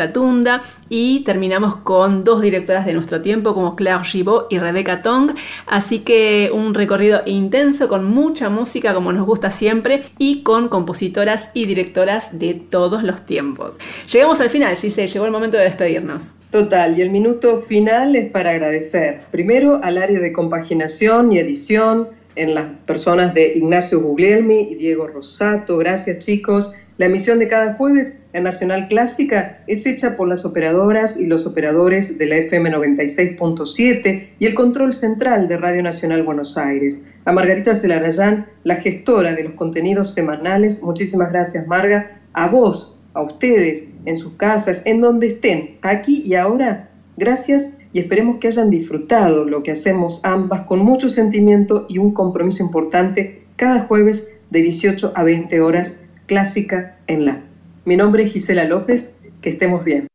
Y 0.89 1.21
terminamos 1.25 1.77
con 1.77 2.25
dos 2.25 2.41
directoras 2.41 2.87
de 2.87 2.95
nuestro 2.95 3.21
tiempo 3.21 3.55
como 3.55 3.77
Claire 3.77 4.05
Gibault 4.05 4.47
y 4.51 4.59
Rebecca 4.59 5.03
Tong. 5.03 5.33
Así 5.67 6.01
que 6.01 6.51
un 6.55 6.75
recorrido 6.75 7.21
intenso 7.27 7.89
con 7.89 8.05
mucha 8.05 8.49
música 8.49 8.95
como 8.95 9.13
nos 9.13 9.27
gusta 9.27 9.51
siempre 9.51 10.03
y 10.19 10.43
con 10.43 10.69
compositoras 10.69 11.51
y 11.53 11.67
directoras 11.67 12.39
de 12.39 12.55
todos 12.55 13.03
los 13.03 13.27
tiempos. 13.27 13.75
Llegamos 14.11 14.41
al 14.41 14.51
final, 14.51 14.77
Gise, 14.77 15.07
llegó 15.07 15.27
el 15.27 15.33
momento 15.33 15.57
de 15.59 15.65
despedirnos. 15.65 16.33
Total, 16.51 16.99
y 16.99 17.03
el 17.03 17.11
minuto 17.11 17.59
final 17.59 18.17
es 18.17 18.31
para 18.31 18.51
agradecer 18.51 19.23
primero 19.31 19.81
al 19.83 19.99
área 19.99 20.21
de 20.21 20.33
compaginación 20.33 21.33
y 21.33 21.39
edición 21.39 22.09
en 22.37 22.55
las 22.55 22.67
personas 22.87 23.35
de 23.35 23.55
Ignacio 23.57 24.01
Guglielmi 24.01 24.69
y 24.71 24.75
Diego 24.77 25.07
Rosato. 25.07 25.77
Gracias 25.79 26.21
chicos. 26.21 26.73
La 26.99 27.07
emisión 27.07 27.39
de 27.39 27.47
cada 27.47 27.75
jueves 27.75 28.21
en 28.33 28.45
Nacional 28.45 28.89
Clásica 28.89 29.59
es 29.67 29.85
hecha 29.85 30.17
por 30.17 30.29
las 30.29 30.47
operadoras 30.47 31.19
y 31.19 31.27
los 31.27 31.47
operadores 31.47 32.17
de 32.17 32.25
la 32.25 32.37
FM 32.37 32.73
96.7 32.73 34.29
y 34.39 34.47
el 34.47 34.55
control 34.55 34.95
central 34.95 35.47
de 35.47 35.59
Radio 35.59 35.83
Nacional 35.83 36.23
Buenos 36.23 36.57
Aires. 36.57 37.07
A 37.27 37.33
Margarita 37.33 37.75
Celarayán, 37.75 38.47
la 38.65 38.77
gestora 38.77 39.35
de 39.35 39.45
los 39.45 39.53
contenidos 39.53 40.15
semanales, 40.15 40.83
muchísimas 40.83 41.31
gracias 41.31 41.67
Marga. 41.67 42.23
A 42.33 42.49
vos, 42.49 42.99
a 43.13 43.21
ustedes, 43.21 43.93
en 44.07 44.17
sus 44.17 44.33
casas, 44.33 44.81
en 44.87 45.03
donde 45.03 45.27
estén, 45.27 45.77
aquí 45.83 46.23
y 46.25 46.35
ahora, 46.35 46.89
gracias 47.19 47.77
y 47.93 47.99
esperemos 47.99 48.39
que 48.41 48.49
hayan 48.49 48.71
disfrutado 48.71 49.45
lo 49.45 49.63
que 49.63 49.73
hacemos 49.73 50.21
ambas 50.23 50.63
con 50.63 50.79
mucho 50.79 51.11
sentimiento 51.11 51.85
y 51.91 51.99
un 51.99 52.15
compromiso 52.15 52.65
importante 52.65 53.43
cada 53.57 53.81
jueves 53.81 54.39
de 54.49 54.63
18 54.63 55.13
a 55.15 55.25
20 55.25 55.61
horas 55.61 56.06
clásica 56.27 56.99
en 57.07 57.25
la. 57.25 57.43
Mi 57.85 57.97
nombre 57.97 58.25
es 58.25 58.33
Gisela 58.33 58.65
López, 58.65 59.23
que 59.41 59.51
estemos 59.51 59.85
bien. 59.85 60.09